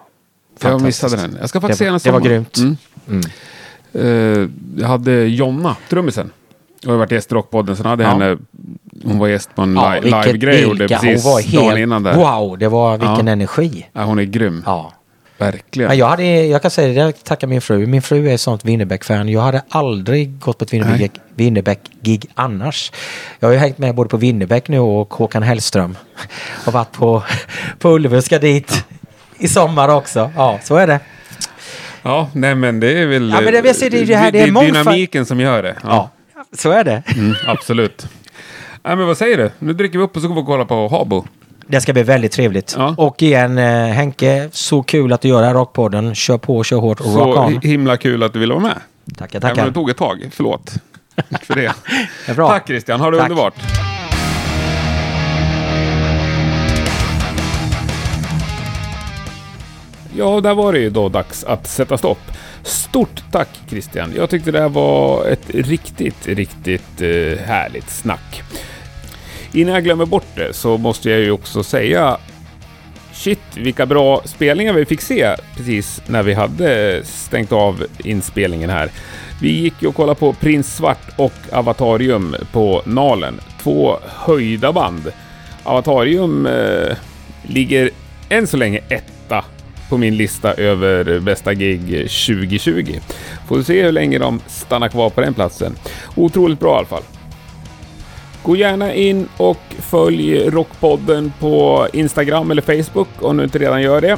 [0.62, 1.38] Jag missade den.
[1.40, 2.58] Jag ska faktiskt Det se den det var grymt.
[2.58, 2.78] Mm.
[3.08, 3.22] Mm.
[3.94, 4.50] Eh,
[4.82, 6.32] jag hade Jonna, trummisen.
[6.82, 8.10] Jag har varit gäst i Rockpodden, sen hade Ja.
[8.10, 8.38] henne,
[9.04, 12.16] hon var gäst på en Ja, live-grej precis hon var dagen helt, innan där.
[12.16, 13.34] Wow, det var vilken Ja.
[13.34, 13.86] energi.
[13.94, 14.64] Ja, hon är grym.
[14.66, 14.94] Ja.
[15.40, 15.90] Verkligen.
[15.90, 17.86] Ja, jag, hade, jag kan säga det, jag tackar min fru.
[17.88, 19.30] Min fru är ett sånt Winnerbäck-fan.
[19.30, 22.92] Jag hade aldrig gått på ett Winnerbäck- Winnerbäck-gig annars.
[23.40, 25.98] Jag har ju hängt med både på Winnerbäck nu och Håkan Hellström.
[26.66, 27.24] Och varit på,
[27.80, 28.86] på Ullevi, ska dit
[29.38, 30.32] i sommar också.
[30.36, 31.00] Ja, så är det.
[32.02, 33.30] Ja, nej men det är väl...
[33.36, 35.76] Ja, men det- ser det- det här- det är dynamiken som gör det.
[35.84, 36.10] Ja,
[36.58, 37.04] så är det.
[37.16, 38.08] Mm, absolut.
[38.84, 39.52] Nej, men vad säger du?
[39.60, 41.26] Nu dricker vi upp och så går vi och kollar på Habo.
[41.72, 42.76] Det ska bli väldigt trevligt.
[42.78, 42.96] Ja.
[42.98, 46.16] Och igen, eh, Henke, så kul att du gör det här Rockpodden.
[46.16, 47.60] Kör på, kör hårt och rock Så on.
[47.62, 48.78] himla kul att du ville vara med.
[49.18, 49.74] Tackar, Även om det tackar.
[49.74, 50.30] tog ett tag.
[50.32, 50.72] Förlåt
[51.44, 51.74] för det.
[52.28, 52.34] Det.
[52.36, 53.30] Tack Christian, ha det Tack.
[53.30, 53.54] underbart.
[60.18, 62.20] Ja, där var det ju då dags att sätta stopp.
[62.64, 64.14] Stort tack Christian.
[64.16, 68.44] Jag tyckte det här var ett riktigt, riktigt eh, härligt snack.
[69.54, 72.18] Innan jag glömmer bort det så måste jag ju också säga
[73.20, 78.90] Shit, vilka bra spelningar vi fick se precis när vi hade stängt av inspelningen här.
[79.42, 83.40] Vi gick ju och kollade på Prins Svart och Avatarium på Nalen.
[83.62, 85.12] Två höjda band.
[85.64, 86.98] Avatarium eh,
[87.44, 87.90] ligger
[88.30, 89.46] än så länge etta
[89.90, 93.00] på min lista över bästa gig 2020.
[93.48, 95.76] Får se hur länge de stannar kvar på den platsen.
[96.16, 97.04] Otroligt bra i alla fall.
[98.44, 104.02] Gå gärna in och följ Rockpodden på Instagram eller Facebook om du inte redan gör
[104.02, 104.18] det.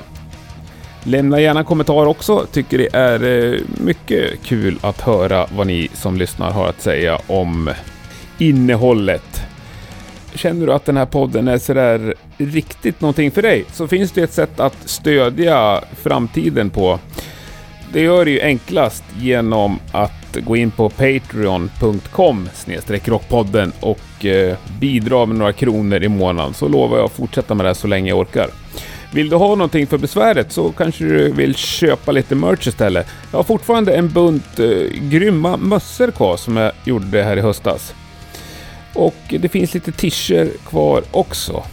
[1.03, 2.45] Lämna gärna kommentar också.
[2.51, 7.19] Tycker det är eh, mycket kul att höra vad ni som lyssnar har att säga
[7.27, 7.69] om
[8.37, 9.41] innehållet.
[10.35, 14.21] Känner du att den här podden är sådär riktigt någonting för dig så finns det
[14.21, 16.99] ett sätt att stödja framtiden på.
[17.93, 22.49] Det gör det ju enklast genom att att gå in på patreon.com
[23.05, 27.65] rockpodden och eh, bidra med några kronor i månaden så lovar jag att fortsätta med
[27.65, 28.49] det här så länge jag orkar.
[29.13, 33.07] Vill du ha någonting för besväret så kanske du vill köpa lite merch istället.
[33.31, 34.67] Jag har fortfarande en bunt eh,
[35.01, 37.93] grymma mössor kvar som jag gjorde här i höstas.
[38.93, 41.63] Och det finns lite tischer kvar också.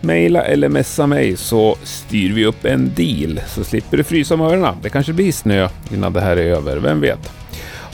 [0.00, 4.40] Maila eller messa mig så styr vi upp en deal så slipper du frysa om
[4.40, 4.74] öronen.
[4.82, 7.43] Det kanske blir snö innan det här är över, vem vet?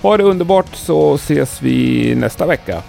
[0.03, 2.83] Ha det underbart så ses vi nästa vecka.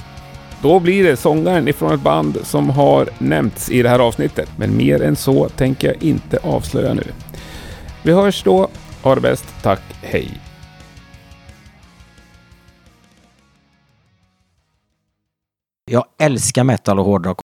[0.62, 4.49] Då blir det sångaren ifrån ett band som har nämnts i det här avsnittet.
[4.57, 7.03] Men mer än så tänker jag inte avslöja nu.
[8.03, 8.70] Vi hörs då.
[9.03, 9.45] Ha det bäst.
[9.62, 9.82] Tack.
[10.01, 10.41] Hej.
[15.91, 17.39] Jag älskar metal och hårdrock